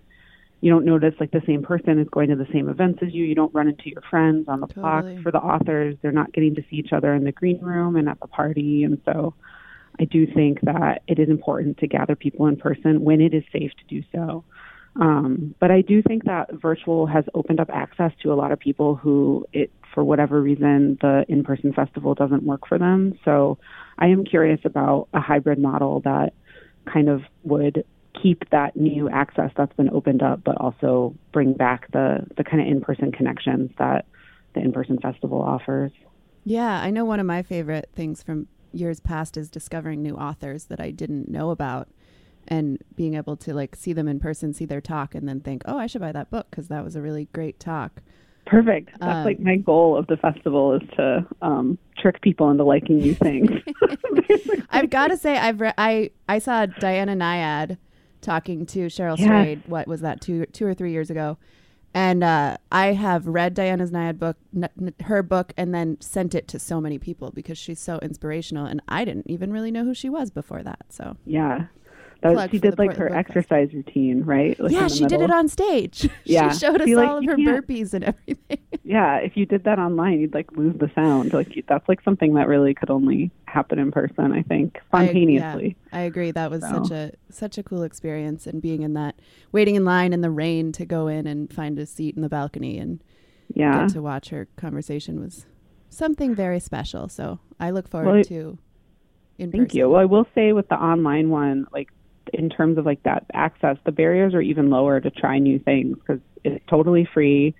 you 0.60 0.72
don't 0.72 0.84
notice 0.84 1.14
like 1.20 1.30
the 1.30 1.42
same 1.46 1.62
person 1.62 2.00
is 2.00 2.08
going 2.10 2.30
to 2.30 2.34
the 2.34 2.48
same 2.52 2.68
events 2.68 2.98
as 3.06 3.14
you. 3.14 3.24
You 3.24 3.36
don't 3.36 3.54
run 3.54 3.68
into 3.68 3.88
your 3.88 4.02
friends 4.10 4.46
on 4.48 4.62
the 4.62 4.66
Totally. 4.66 5.14
block. 5.14 5.22
For 5.22 5.30
the 5.30 5.38
authors, 5.38 5.96
they're 6.02 6.10
not 6.10 6.32
getting 6.32 6.56
to 6.56 6.62
see 6.62 6.74
each 6.78 6.92
other 6.92 7.14
in 7.14 7.22
the 7.22 7.30
green 7.30 7.60
room 7.60 7.94
and 7.94 8.08
at 8.08 8.18
the 8.18 8.26
party. 8.26 8.82
And 8.82 9.00
so 9.04 9.34
I 9.98 10.04
do 10.04 10.26
think 10.26 10.60
that 10.62 11.02
it 11.06 11.18
is 11.18 11.28
important 11.28 11.78
to 11.78 11.86
gather 11.86 12.16
people 12.16 12.46
in 12.46 12.56
person 12.56 13.02
when 13.02 13.20
it 13.20 13.34
is 13.34 13.44
safe 13.52 13.72
to 13.72 13.84
do 13.88 14.02
so. 14.12 14.44
Um, 15.00 15.54
but 15.60 15.70
I 15.70 15.82
do 15.82 16.02
think 16.02 16.24
that 16.24 16.52
virtual 16.52 17.06
has 17.06 17.24
opened 17.34 17.60
up 17.60 17.68
access 17.72 18.12
to 18.22 18.32
a 18.32 18.34
lot 18.34 18.52
of 18.52 18.58
people 18.58 18.94
who 18.94 19.46
it, 19.52 19.70
for 19.92 20.02
whatever 20.02 20.40
reason, 20.40 20.98
the 21.00 21.24
in-person 21.28 21.72
festival 21.72 22.14
doesn't 22.14 22.42
work 22.42 22.66
for 22.66 22.78
them. 22.78 23.18
So 23.24 23.58
I 23.98 24.06
am 24.06 24.24
curious 24.24 24.60
about 24.64 25.08
a 25.12 25.20
hybrid 25.20 25.58
model 25.58 26.00
that 26.00 26.32
kind 26.90 27.08
of 27.08 27.22
would 27.44 27.84
keep 28.22 28.48
that 28.50 28.76
new 28.76 29.10
access 29.10 29.50
that's 29.56 29.74
been 29.74 29.90
opened 29.90 30.22
up, 30.22 30.42
but 30.44 30.56
also 30.56 31.14
bring 31.32 31.52
back 31.52 31.90
the 31.92 32.26
the 32.36 32.44
kind 32.44 32.62
of 32.62 32.68
in-person 32.68 33.12
connections 33.12 33.70
that 33.78 34.06
the 34.54 34.60
in-person 34.60 34.98
festival 34.98 35.42
offers. 35.42 35.92
Yeah, 36.44 36.80
I 36.80 36.90
know 36.90 37.04
one 37.04 37.20
of 37.20 37.26
my 37.26 37.42
favorite 37.42 37.90
things 37.94 38.22
from 38.22 38.48
years 38.76 39.00
past 39.00 39.36
is 39.36 39.48
discovering 39.50 40.02
new 40.02 40.14
authors 40.16 40.64
that 40.66 40.80
I 40.80 40.90
didn't 40.90 41.28
know 41.28 41.50
about 41.50 41.88
and 42.48 42.78
being 42.94 43.14
able 43.14 43.36
to 43.38 43.52
like 43.54 43.74
see 43.74 43.92
them 43.92 44.06
in 44.06 44.20
person, 44.20 44.52
see 44.52 44.64
their 44.66 44.80
talk 44.80 45.14
and 45.14 45.28
then 45.28 45.40
think, 45.40 45.62
"Oh, 45.66 45.78
I 45.78 45.86
should 45.86 46.00
buy 46.00 46.12
that 46.12 46.30
book 46.30 46.46
because 46.50 46.68
that 46.68 46.84
was 46.84 46.94
a 46.96 47.02
really 47.02 47.28
great 47.32 47.58
talk." 47.58 48.02
Perfect. 48.46 48.90
That's 49.00 49.16
Um, 49.16 49.24
like 49.24 49.40
my 49.40 49.56
goal 49.56 49.96
of 49.96 50.06
the 50.06 50.16
festival 50.16 50.74
is 50.74 50.82
to 50.96 51.26
um, 51.42 51.78
trick 51.98 52.20
people 52.20 52.48
into 52.50 52.62
liking 52.62 52.98
new 52.98 53.14
things. 53.14 53.50
I've 54.70 54.90
got 54.90 55.08
to 55.08 55.16
say 55.16 55.36
I've 55.36 55.60
re- 55.60 55.72
I 55.76 56.10
I 56.28 56.38
saw 56.38 56.66
Diana 56.66 57.16
Nyad 57.16 57.78
talking 58.20 58.64
to 58.66 58.86
Cheryl 58.86 59.18
Yes. 59.18 59.26
Strayed. 59.26 59.62
What 59.66 59.88
was 59.88 60.00
that? 60.02 60.20
Two 60.20 60.46
two 60.46 60.66
or 60.66 60.74
three 60.74 60.92
years 60.92 61.10
ago. 61.10 61.38
And 61.96 62.22
uh, 62.22 62.58
I 62.70 62.92
have 62.92 63.26
read 63.26 63.54
Diana's 63.54 63.90
Nyad 63.90 64.18
book, 64.18 64.36
n- 64.54 64.68
n- 64.78 64.94
her 65.04 65.22
book, 65.22 65.54
and 65.56 65.74
then 65.74 65.98
sent 65.98 66.34
it 66.34 66.46
to 66.48 66.58
so 66.58 66.78
many 66.78 66.98
people 66.98 67.30
because 67.30 67.56
she's 67.56 67.80
so 67.80 67.98
inspirational. 68.00 68.66
And 68.66 68.82
I 68.86 69.06
didn't 69.06 69.30
even 69.30 69.50
really 69.50 69.70
know 69.70 69.82
who 69.82 69.94
she 69.94 70.10
was 70.10 70.30
before 70.30 70.62
that. 70.62 70.84
So 70.90 71.16
yeah. 71.24 71.68
That, 72.22 72.50
she 72.50 72.58
did 72.58 72.78
like 72.78 72.96
her 72.96 73.12
exercise 73.14 73.72
routine, 73.72 74.22
right? 74.24 74.58
Like 74.58 74.72
yeah, 74.72 74.88
she 74.88 75.04
did 75.06 75.20
it 75.20 75.30
on 75.30 75.48
stage. 75.48 76.08
Yeah. 76.24 76.50
she 76.50 76.58
showed 76.60 76.80
us 76.80 76.86
See, 76.86 76.96
like, 76.96 77.08
all 77.08 77.18
of 77.18 77.24
her 77.24 77.36
burpees 77.36 77.94
and 77.94 78.04
everything. 78.04 78.58
Yeah, 78.88 79.16
if 79.16 79.36
you 79.36 79.46
did 79.46 79.64
that 79.64 79.80
online, 79.80 80.20
you'd 80.20 80.32
like 80.32 80.52
lose 80.52 80.76
the 80.78 80.88
sound. 80.94 81.32
Like 81.32 81.52
that's 81.68 81.88
like 81.88 82.00
something 82.02 82.34
that 82.34 82.46
really 82.46 82.72
could 82.72 82.88
only 82.88 83.32
happen 83.46 83.80
in 83.80 83.90
person. 83.90 84.32
I 84.32 84.42
think 84.42 84.76
I- 84.92 85.06
spontaneously. 85.06 85.76
yeah, 85.92 85.98
I 85.98 86.02
agree. 86.02 86.30
That 86.30 86.50
was 86.52 86.62
So. 86.62 86.68
such 86.84 86.90
a 86.92 87.12
such 87.28 87.58
a 87.58 87.62
cool 87.64 87.82
experience, 87.82 88.46
and 88.46 88.62
being 88.62 88.82
in 88.82 88.94
that, 88.94 89.16
waiting 89.50 89.74
in 89.74 89.84
line 89.84 90.12
in 90.12 90.20
the 90.20 90.30
rain 90.30 90.70
to 90.72 90.84
go 90.86 91.08
in 91.08 91.26
and 91.26 91.52
find 91.52 91.76
a 91.80 91.84
seat 91.86 92.14
in 92.14 92.22
the 92.22 92.28
balcony 92.28 92.78
and 92.78 93.02
Yeah. 93.54 93.80
get 93.82 93.94
to 93.94 94.02
watch 94.02 94.28
her 94.28 94.46
conversation 94.56 95.20
was 95.20 95.46
something 95.90 96.32
very 96.34 96.60
special. 96.60 97.08
So 97.08 97.40
I 97.58 97.70
look 97.70 97.88
forward 97.88 98.12
Well, 98.14 98.24
to 98.24 98.58
in 99.38 99.50
Thank 99.50 99.64
person. 99.64 99.78
you. 99.78 99.90
Well, 99.90 100.00
I 100.00 100.04
will 100.04 100.26
say 100.32 100.52
with 100.52 100.68
the 100.68 100.76
online 100.80 101.28
one, 101.30 101.66
like 101.72 101.88
in 102.32 102.48
terms 102.48 102.78
of 102.78 102.86
like 102.86 103.02
that 103.04 103.26
access, 103.32 103.76
the 103.84 103.92
barriers 103.92 104.34
are 104.34 104.40
even 104.42 104.70
lower 104.70 105.00
to 105.00 105.10
try 105.10 105.38
new 105.38 105.58
things 105.58 105.96
because 105.98 106.20
it's 106.44 106.64
totally 106.68 107.08
free. 107.12 107.54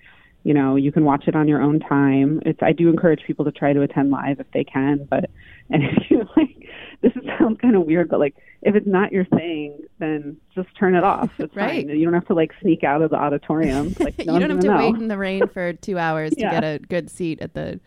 You 0.45 0.55
know, 0.55 0.77
you 0.77 0.93
can 0.93 1.05
watch 1.05 1.25
it 1.27 1.35
on 1.35 1.49
your 1.49 1.61
own 1.61 1.81
time. 1.81 2.41
It's 2.47 2.61
I 2.63 2.73
do 2.73 2.89
encourage 2.89 3.23
people 3.27 3.45
to 3.47 3.53
try 3.53 3.73
to 3.73 3.83
attend 3.83 4.11
live 4.11 4.39
if 4.39 4.47
they 4.53 4.63
can, 4.65 5.07
but 5.11 5.29
and 5.71 5.83
if 5.83 6.11
you 6.11 6.19
like 6.37 6.57
this 7.03 7.13
sounds 7.39 7.59
kind 7.61 7.75
of 7.75 7.85
weird, 7.85 8.09
but 8.09 8.21
like 8.21 8.37
if 8.63 8.75
it's 8.77 8.87
not 8.87 9.11
your 9.13 9.25
thing, 9.25 9.79
then 9.99 10.37
just 10.55 10.69
turn 10.79 10.95
it 10.95 11.03
off. 11.03 11.31
It's 11.39 11.55
Right. 11.57 11.87
fine. 11.87 11.97
You 11.99 12.05
don't 12.05 12.15
have 12.15 12.27
to 12.29 12.35
like 12.35 12.53
sneak 12.63 12.85
out 12.85 13.03
of 13.03 13.11
the 13.11 13.17
auditorium. 13.17 13.95
Like 14.01 14.15
no 14.25 14.35
you 14.35 14.39
don't 14.41 14.51
have 14.51 14.61
to 14.61 14.69
know. 14.69 14.79
wait 14.79 14.95
in 14.95 15.09
the 15.09 15.19
rain 15.19 15.49
for 15.49 15.73
two 15.73 15.99
hours 15.99 16.31
to 16.33 16.37
get 16.37 16.63
a 16.63 16.79
good 16.79 17.11
seat 17.11 17.41
at 17.41 17.55
the 17.55 17.81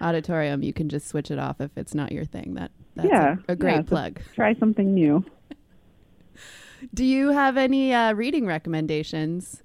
auditorium. 0.00 0.62
You 0.62 0.72
can 0.72 0.88
just 0.88 1.08
switch 1.08 1.30
it 1.30 1.38
off 1.38 1.60
if 1.60 1.70
it's 1.76 1.94
not 1.94 2.12
your 2.12 2.24
thing. 2.26 2.54
That 2.54 2.72
that's 2.94 3.08
Yeah, 3.10 3.36
a, 3.48 3.52
a 3.52 3.56
great 3.56 3.76
yeah, 3.76 3.82
plug. 3.82 4.20
Try 4.34 4.54
something 4.56 4.92
new. 4.92 5.24
Do 6.92 7.04
you 7.04 7.30
have 7.30 7.56
any 7.56 7.92
uh, 7.92 8.12
reading 8.14 8.46
recommendations 8.46 9.62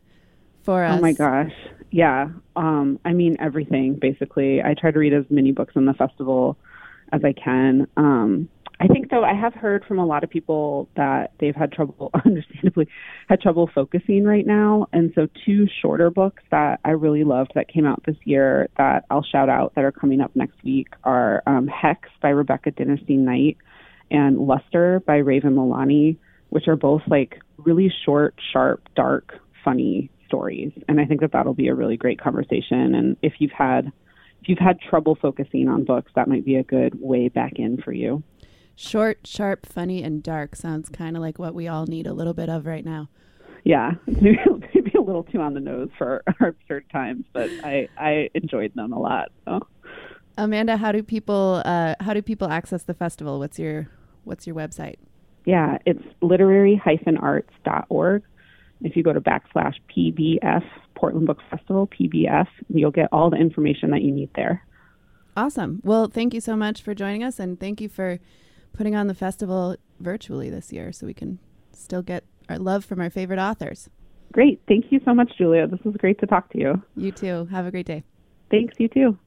for 0.64 0.84
us? 0.84 0.98
Oh 0.98 1.02
my 1.02 1.14
gosh. 1.14 1.54
Yeah. 1.92 2.30
Um, 2.56 3.00
I 3.06 3.14
mean 3.14 3.38
everything 3.40 3.96
basically. 3.96 4.62
I 4.62 4.74
try 4.74 4.92
to 4.92 5.00
read 5.00 5.14
as 5.14 5.26
many 5.30 5.52
books 5.52 5.74
in 5.76 5.86
the 5.86 5.94
festival 5.94 6.58
as 7.12 7.22
I 7.24 7.34
can. 7.34 7.88
Um, 7.98 8.50
I 8.80 8.88
think 8.88 9.10
though 9.10 9.24
I 9.24 9.34
have 9.34 9.54
heard 9.56 9.84
from 9.86 9.98
a 9.98 10.06
lot 10.06 10.24
of 10.24 10.30
people 10.30 10.88
that 10.96 11.32
they've 11.40 11.56
had 11.56 11.72
trouble 11.72 12.12
understandably 12.26 12.88
had 13.28 13.42
trouble 13.42 13.70
focusing 13.74 14.24
right 14.24 14.46
now. 14.46 14.88
And 14.94 15.12
so 15.16 15.28
two 15.46 15.68
shorter 15.82 16.12
books 16.12 16.44
that 16.52 16.80
I 16.86 16.92
really 16.92 17.24
loved 17.24 17.54
that 17.56 17.70
came 17.70 17.86
out 17.86 18.04
this 18.06 18.18
year 18.24 18.70
that 18.78 19.06
I'll 19.10 19.24
shout 19.24 19.50
out 19.50 19.74
that 19.76 19.84
are 19.84 19.92
coming 19.92 20.22
up 20.22 20.36
next 20.36 20.64
week 20.64 20.90
are 21.04 21.42
um, 21.48 21.68
Hex 21.68 22.10
by 22.22 22.30
Rebecca 22.30 22.72
Dinerstein 22.72 23.20
Knight 23.20 23.58
and 24.12 24.38
Luster 24.38 25.02
by 25.06 25.18
Raven 25.18 25.56
Leilani, 25.56 26.18
which 26.50 26.68
are 26.68 26.76
both 26.76 27.02
like 27.08 27.42
really 27.58 27.92
short, 28.06 28.36
sharp, 28.52 28.88
dark, 28.96 29.40
funny 29.64 30.10
stories. 30.26 30.72
And 30.88 31.00
I 31.00 31.06
think 31.06 31.22
that 31.22 31.32
that'll 31.32 31.54
be 31.54 31.68
a 31.68 31.76
really 31.76 31.98
great 31.98 32.20
conversation. 32.22 32.96
And 32.96 33.18
if 33.22 33.34
you've 33.40 33.52
had 33.52 33.92
if 34.42 34.50
you've 34.50 34.60
had 34.60 34.80
trouble 34.80 35.18
focusing 35.20 35.68
on 35.68 35.84
books, 35.84 36.12
that 36.16 36.28
might 36.28 36.46
be 36.46 36.56
a 36.56 36.64
good 36.64 37.02
way 37.02 37.28
back 37.28 37.54
in 37.56 37.82
for 37.82 37.92
you. 37.92 38.24
Short, 38.76 39.26
sharp, 39.26 39.66
funny, 39.66 40.04
and 40.04 40.22
dark 40.22 40.56
sounds 40.56 40.88
kind 40.90 41.16
of 41.18 41.22
like 41.22 41.40
what 41.40 41.56
we 41.56 41.68
all 41.68 41.88
need 41.88 42.06
a 42.06 42.14
little 42.14 42.36
bit 42.36 42.48
of 42.48 42.68
right 42.68 42.86
now. 42.86 43.10
Yeah, 43.64 43.94
maybe, 44.06 44.38
maybe 44.74 44.92
a 44.98 45.02
little 45.02 45.24
too 45.24 45.42
on 45.42 45.56
the 45.56 45.60
nose 45.60 45.90
for 45.98 46.24
our 46.40 46.50
absurd 46.50 46.86
times, 46.92 47.26
but 47.34 47.50
I 47.64 47.90
I 47.98 48.30
enjoyed 48.36 48.74
them 48.76 48.94
a 48.94 49.00
lot. 49.00 49.30
So. 49.46 49.68
Amanda, 50.38 50.78
how 50.78 50.92
do 50.92 51.02
people 51.02 51.64
uh, 51.66 51.96
how 52.00 52.14
do 52.14 52.22
people 52.22 52.50
access 52.50 52.84
the 52.84 52.94
festival? 52.94 53.40
What's 53.40 53.58
your 53.58 53.90
what's 54.24 54.46
your 54.46 54.56
website? 54.56 54.98
Yeah, 55.48 55.78
it's 55.86 56.04
literary-arts.org. 56.22 58.24
If 58.82 58.96
you 58.98 59.02
go 59.02 59.14
to 59.14 59.22
backslash 59.22 59.76
PBF, 59.96 60.64
Portland 60.94 61.26
Book 61.26 61.40
Festival, 61.50 61.88
PBF, 61.88 62.48
you'll 62.68 62.92
get 62.92 63.08
all 63.14 63.30
the 63.30 63.38
information 63.38 63.92
that 63.92 64.02
you 64.02 64.12
need 64.12 64.30
there. 64.36 64.62
Awesome. 65.38 65.80
Well, 65.86 66.10
thank 66.10 66.34
you 66.34 66.42
so 66.42 66.58
much 66.58 66.82
for 66.82 66.94
joining 66.94 67.24
us, 67.24 67.40
and 67.40 67.58
thank 67.58 67.80
you 67.80 67.88
for 67.88 68.20
putting 68.74 68.94
on 68.94 69.08
the 69.08 69.14
festival 69.14 69.78
virtually 70.02 70.50
this 70.50 70.74
year, 70.74 70.92
so 70.92 71.08
we 71.08 71.14
can 71.14 71.40
still 71.72 72.02
get 72.02 72.26
our 72.50 72.60
love 72.60 72.84
from 72.84 73.00
our 73.00 73.10
favorite 73.10 73.40
authors. 73.40 73.90
Great. 74.34 74.60
Thank 74.68 74.92
you 74.92 75.00
so 75.06 75.14
much, 75.14 75.32
Julia. 75.38 75.66
This 75.66 75.80
was 75.86 75.96
great 75.96 76.20
to 76.20 76.26
talk 76.26 76.52
to 76.52 76.60
you. 76.60 76.84
You 76.98 77.14
too. 77.14 77.48
Have 77.52 77.66
a 77.66 77.72
great 77.72 77.86
day. 77.86 78.04
Thanks, 78.52 78.74
you 78.80 78.90
too. 78.90 79.18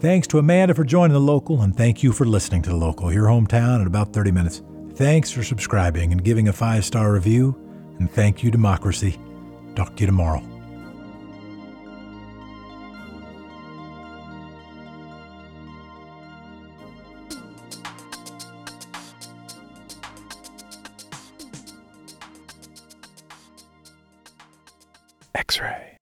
Thanks 0.00 0.26
to 0.28 0.38
Amanda 0.38 0.74
for 0.74 0.82
joining 0.82 1.14
the 1.14 1.20
local, 1.20 1.62
and 1.62 1.76
thank 1.76 2.02
you 2.02 2.10
for 2.10 2.24
listening 2.24 2.62
to 2.62 2.70
the 2.70 2.76
local, 2.76 3.12
your 3.12 3.26
hometown 3.26 3.80
in 3.80 3.86
about 3.86 4.12
30 4.12 4.32
minutes. 4.32 4.62
Thanks 5.00 5.30
for 5.30 5.42
subscribing 5.42 6.12
and 6.12 6.22
giving 6.22 6.48
a 6.48 6.52
five 6.52 6.84
star 6.84 7.14
review, 7.14 7.56
and 7.98 8.12
thank 8.12 8.42
you, 8.42 8.50
Democracy. 8.50 9.18
Talk 9.74 9.96
to 9.96 10.02
you 10.02 10.06
tomorrow. 10.06 10.49